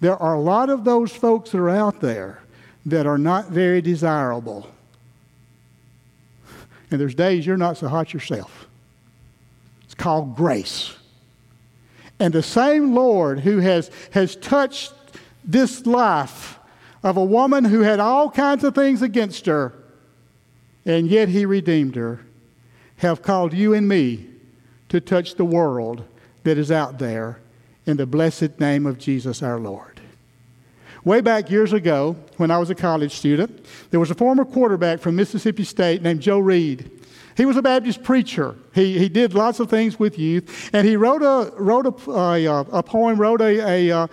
There 0.00 0.18
are 0.18 0.34
a 0.34 0.40
lot 0.40 0.68
of 0.68 0.84
those 0.84 1.12
folks 1.12 1.52
that 1.52 1.58
are 1.58 1.70
out 1.70 2.02
there 2.02 2.42
that 2.84 3.06
are 3.06 3.16
not 3.16 3.48
very 3.48 3.80
desirable. 3.80 4.70
And 6.90 7.00
there's 7.00 7.14
days 7.14 7.46
you're 7.46 7.56
not 7.56 7.78
so 7.78 7.88
hot 7.88 8.12
yourself. 8.12 8.66
It's 9.84 9.94
called 9.94 10.36
grace. 10.36 10.94
And 12.18 12.34
the 12.34 12.42
same 12.42 12.94
Lord 12.94 13.40
who 13.40 13.60
has, 13.60 13.90
has 14.10 14.36
touched 14.36 14.92
this 15.42 15.86
life 15.86 16.58
of 17.02 17.16
a 17.16 17.24
woman 17.24 17.64
who 17.64 17.80
had 17.80 17.98
all 17.98 18.30
kinds 18.30 18.62
of 18.62 18.74
things 18.74 19.00
against 19.00 19.46
her 19.46 19.79
and 20.84 21.08
yet 21.08 21.28
he 21.28 21.44
redeemed 21.46 21.96
her, 21.96 22.20
have 22.96 23.22
called 23.22 23.52
you 23.52 23.74
and 23.74 23.88
me 23.88 24.26
to 24.88 25.00
touch 25.00 25.34
the 25.34 25.44
world 25.44 26.04
that 26.44 26.58
is 26.58 26.70
out 26.70 26.98
there 26.98 27.38
in 27.86 27.96
the 27.96 28.06
blessed 28.06 28.58
name 28.60 28.86
of 28.86 28.98
Jesus 28.98 29.42
our 29.42 29.58
Lord. 29.58 30.00
Way 31.04 31.22
back 31.22 31.50
years 31.50 31.72
ago, 31.72 32.16
when 32.36 32.50
I 32.50 32.58
was 32.58 32.68
a 32.68 32.74
college 32.74 33.12
student, 33.12 33.64
there 33.90 34.00
was 34.00 34.10
a 34.10 34.14
former 34.14 34.44
quarterback 34.44 35.00
from 35.00 35.16
Mississippi 35.16 35.64
State 35.64 36.02
named 36.02 36.20
Joe 36.20 36.38
Reed. 36.38 36.90
He 37.36 37.46
was 37.46 37.56
a 37.56 37.62
Baptist 37.62 38.02
preacher. 38.02 38.54
He, 38.74 38.98
he 38.98 39.08
did 39.08 39.32
lots 39.32 39.60
of 39.60 39.70
things 39.70 39.98
with 39.98 40.18
youth, 40.18 40.68
and 40.74 40.86
he 40.86 40.96
wrote 40.96 41.22
a, 41.22 41.52
wrote 41.56 41.86
a, 41.86 42.10
a, 42.10 42.60
a 42.60 42.82
poem, 42.82 43.18
wrote 43.18 43.40
a, 43.40 43.90
a, 43.90 44.08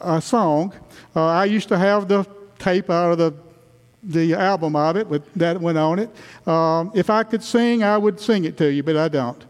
a 0.00 0.20
song. 0.20 0.74
Uh, 1.14 1.24
I 1.24 1.46
used 1.46 1.68
to 1.68 1.78
have 1.78 2.06
the 2.06 2.26
tape 2.58 2.90
out 2.90 3.12
of 3.12 3.18
the 3.18 3.32
the 4.06 4.34
album 4.34 4.76
of 4.76 4.96
it 4.96 5.06
with 5.06 5.32
that 5.34 5.60
went 5.60 5.78
on 5.78 5.98
it. 5.98 6.10
Um, 6.48 6.92
if 6.94 7.10
I 7.10 7.22
could 7.24 7.42
sing, 7.42 7.82
I 7.82 7.98
would 7.98 8.20
sing 8.20 8.44
it 8.44 8.56
to 8.58 8.72
you, 8.72 8.82
but 8.82 8.96
I 8.96 9.08
don't. 9.08 9.44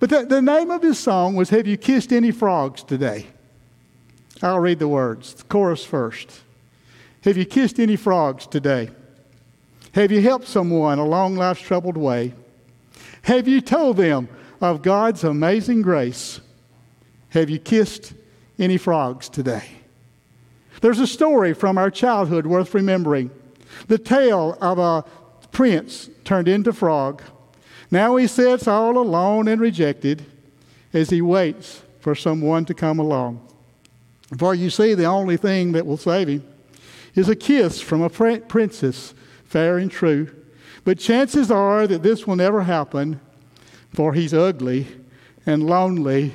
But 0.00 0.10
the, 0.10 0.24
the 0.24 0.42
name 0.42 0.70
of 0.70 0.82
his 0.82 0.98
song 0.98 1.34
was 1.34 1.50
Have 1.50 1.66
You 1.66 1.76
Kissed 1.76 2.12
Any 2.12 2.30
Frogs 2.30 2.82
Today? 2.82 3.26
I'll 4.42 4.60
read 4.60 4.78
the 4.78 4.88
words. 4.88 5.34
The 5.34 5.44
chorus 5.44 5.84
first. 5.84 6.42
Have 7.22 7.36
you 7.36 7.44
kissed 7.44 7.80
any 7.80 7.96
frogs 7.96 8.46
today? 8.46 8.90
Have 9.92 10.12
you 10.12 10.20
helped 10.20 10.46
someone 10.46 10.98
along 10.98 11.36
life's 11.36 11.60
troubled 11.60 11.96
way? 11.96 12.34
Have 13.22 13.48
you 13.48 13.60
told 13.60 13.96
them 13.96 14.28
of 14.60 14.82
God's 14.82 15.24
amazing 15.24 15.82
grace? 15.82 16.40
Have 17.30 17.50
you 17.50 17.58
kissed 17.58 18.14
any 18.58 18.76
frogs 18.76 19.28
today? 19.28 19.64
There's 20.80 21.00
a 21.00 21.06
story 21.06 21.52
from 21.52 21.76
our 21.76 21.90
childhood 21.90 22.46
worth 22.46 22.74
remembering. 22.74 23.30
The 23.86 23.98
tale 23.98 24.58
of 24.60 24.78
a 24.78 25.04
prince 25.52 26.10
turned 26.24 26.48
into 26.48 26.72
frog. 26.72 27.22
Now 27.90 28.16
he 28.16 28.26
sits 28.26 28.68
all 28.68 28.98
alone 28.98 29.48
and 29.48 29.60
rejected 29.60 30.26
as 30.92 31.10
he 31.10 31.22
waits 31.22 31.82
for 32.00 32.14
someone 32.14 32.64
to 32.66 32.74
come 32.74 32.98
along. 32.98 33.46
For 34.36 34.54
you 34.54 34.68
see, 34.70 34.94
the 34.94 35.06
only 35.06 35.36
thing 35.36 35.72
that 35.72 35.86
will 35.86 35.96
save 35.96 36.28
him 36.28 36.44
is 37.14 37.28
a 37.28 37.36
kiss 37.36 37.80
from 37.80 38.02
a 38.02 38.10
princess, 38.10 39.14
fair 39.44 39.78
and 39.78 39.90
true. 39.90 40.34
But 40.84 40.98
chances 40.98 41.50
are 41.50 41.86
that 41.86 42.02
this 42.02 42.26
will 42.26 42.36
never 42.36 42.62
happen, 42.62 43.20
for 43.92 44.12
he's 44.12 44.34
ugly 44.34 44.86
and 45.46 45.66
lonely 45.66 46.34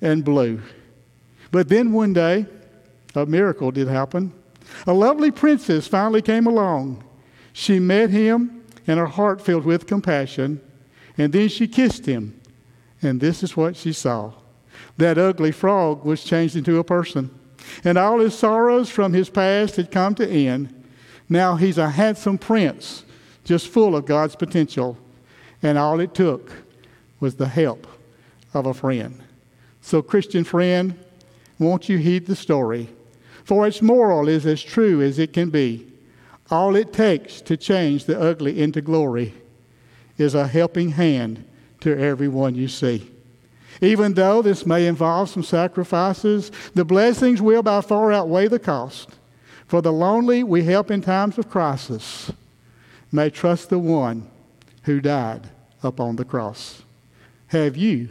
and 0.00 0.24
blue. 0.24 0.60
But 1.50 1.68
then 1.68 1.92
one 1.92 2.12
day, 2.12 2.46
a 3.14 3.26
miracle 3.26 3.70
did 3.70 3.88
happen. 3.88 4.32
A 4.86 4.92
lovely 4.92 5.30
princess 5.30 5.86
finally 5.86 6.22
came 6.22 6.46
along. 6.46 7.04
She 7.52 7.78
met 7.78 8.10
him, 8.10 8.64
and 8.86 8.98
her 8.98 9.06
heart 9.06 9.40
filled 9.40 9.64
with 9.64 9.86
compassion, 9.86 10.60
and 11.18 11.32
then 11.32 11.48
she 11.48 11.68
kissed 11.68 12.06
him. 12.06 12.40
And 13.02 13.20
this 13.20 13.42
is 13.42 13.56
what 13.56 13.76
she 13.76 13.92
saw 13.92 14.32
that 14.96 15.18
ugly 15.18 15.52
frog 15.52 16.04
was 16.04 16.24
changed 16.24 16.56
into 16.56 16.78
a 16.78 16.84
person, 16.84 17.30
and 17.84 17.96
all 17.96 18.18
his 18.18 18.38
sorrows 18.38 18.90
from 18.90 19.12
his 19.12 19.30
past 19.30 19.76
had 19.76 19.90
come 19.90 20.14
to 20.14 20.28
end. 20.28 20.74
Now 21.28 21.56
he's 21.56 21.78
a 21.78 21.90
handsome 21.90 22.38
prince, 22.38 23.04
just 23.44 23.68
full 23.68 23.96
of 23.96 24.06
God's 24.06 24.36
potential, 24.36 24.98
and 25.62 25.78
all 25.78 26.00
it 26.00 26.14
took 26.14 26.52
was 27.18 27.36
the 27.36 27.48
help 27.48 27.86
of 28.52 28.66
a 28.66 28.74
friend. 28.74 29.22
So, 29.80 30.02
Christian 30.02 30.44
friend, 30.44 30.98
won't 31.58 31.88
you 31.88 31.98
heed 31.98 32.26
the 32.26 32.36
story? 32.36 32.88
For 33.50 33.66
its 33.66 33.82
moral 33.82 34.28
is 34.28 34.46
as 34.46 34.62
true 34.62 35.02
as 35.02 35.18
it 35.18 35.32
can 35.32 35.50
be. 35.50 35.84
All 36.52 36.76
it 36.76 36.92
takes 36.92 37.40
to 37.40 37.56
change 37.56 38.04
the 38.04 38.16
ugly 38.16 38.62
into 38.62 38.80
glory 38.80 39.34
is 40.16 40.36
a 40.36 40.46
helping 40.46 40.90
hand 40.90 41.44
to 41.80 41.98
everyone 41.98 42.54
you 42.54 42.68
see. 42.68 43.10
Even 43.80 44.14
though 44.14 44.40
this 44.40 44.64
may 44.64 44.86
involve 44.86 45.30
some 45.30 45.42
sacrifices, 45.42 46.52
the 46.76 46.84
blessings 46.84 47.42
will 47.42 47.60
by 47.64 47.80
far 47.80 48.12
outweigh 48.12 48.46
the 48.46 48.60
cost. 48.60 49.08
For 49.66 49.82
the 49.82 49.92
lonely 49.92 50.44
we 50.44 50.62
help 50.62 50.88
in 50.88 51.02
times 51.02 51.36
of 51.36 51.50
crisis 51.50 52.30
may 53.10 53.30
trust 53.30 53.68
the 53.68 53.80
one 53.80 54.30
who 54.84 55.00
died 55.00 55.50
upon 55.82 56.14
the 56.14 56.24
cross. 56.24 56.82
Have 57.48 57.76
you 57.76 58.10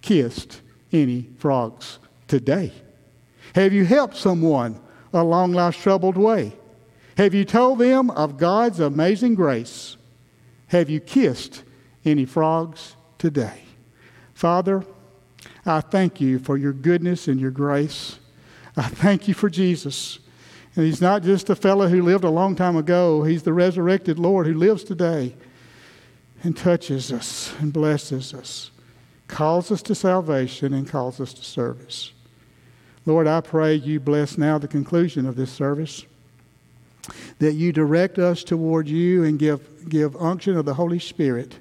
kissed 0.00 0.60
any 0.90 1.28
frogs 1.38 2.00
today? 2.26 2.72
Have 3.54 3.72
you 3.72 3.84
helped 3.84 4.16
someone 4.16 4.80
along 5.12 5.52
life's 5.52 5.80
troubled 5.80 6.16
way? 6.16 6.52
Have 7.16 7.34
you 7.34 7.44
told 7.44 7.78
them 7.78 8.10
of 8.10 8.38
God's 8.38 8.80
amazing 8.80 9.34
grace? 9.34 9.96
Have 10.68 10.88
you 10.88 11.00
kissed 11.00 11.64
any 12.04 12.24
frogs 12.24 12.96
today? 13.18 13.62
Father, 14.32 14.84
I 15.64 15.80
thank 15.80 16.20
you 16.20 16.38
for 16.38 16.56
your 16.56 16.72
goodness 16.72 17.28
and 17.28 17.40
your 17.40 17.50
grace. 17.50 18.18
I 18.76 18.88
thank 18.88 19.28
you 19.28 19.34
for 19.34 19.50
Jesus. 19.50 20.18
And 20.74 20.86
he's 20.86 21.02
not 21.02 21.22
just 21.22 21.50
a 21.50 21.54
fellow 21.54 21.88
who 21.88 22.02
lived 22.02 22.24
a 22.24 22.30
long 22.30 22.56
time 22.56 22.76
ago, 22.76 23.24
he's 23.24 23.42
the 23.42 23.52
resurrected 23.52 24.18
Lord 24.18 24.46
who 24.46 24.54
lives 24.54 24.82
today 24.84 25.34
and 26.42 26.56
touches 26.56 27.12
us 27.12 27.54
and 27.60 27.72
blesses 27.72 28.32
us, 28.32 28.70
calls 29.28 29.70
us 29.70 29.82
to 29.82 29.94
salvation 29.94 30.72
and 30.72 30.88
calls 30.88 31.20
us 31.20 31.34
to 31.34 31.44
service. 31.44 32.12
Lord, 33.04 33.26
I 33.26 33.40
pray 33.40 33.74
you 33.74 33.98
bless 33.98 34.38
now 34.38 34.58
the 34.58 34.68
conclusion 34.68 35.26
of 35.26 35.36
this 35.36 35.50
service, 35.50 36.04
that 37.38 37.54
you 37.54 37.72
direct 37.72 38.18
us 38.18 38.44
toward 38.44 38.88
you 38.88 39.24
and 39.24 39.38
give, 39.38 39.88
give 39.88 40.14
unction 40.16 40.56
of 40.56 40.64
the 40.64 40.74
Holy 40.74 41.00
Spirit 41.00 41.58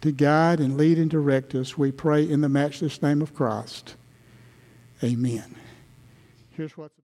to 0.00 0.12
guide 0.12 0.60
and 0.60 0.78
lead 0.78 0.98
and 0.98 1.10
direct 1.10 1.54
us. 1.54 1.76
We 1.76 1.92
pray 1.92 2.28
in 2.28 2.40
the 2.40 2.48
matchless 2.48 3.02
name 3.02 3.20
of 3.20 3.34
Christ. 3.34 3.96
Amen. 5.02 5.56
Here's 6.52 6.76
what's 6.76 6.99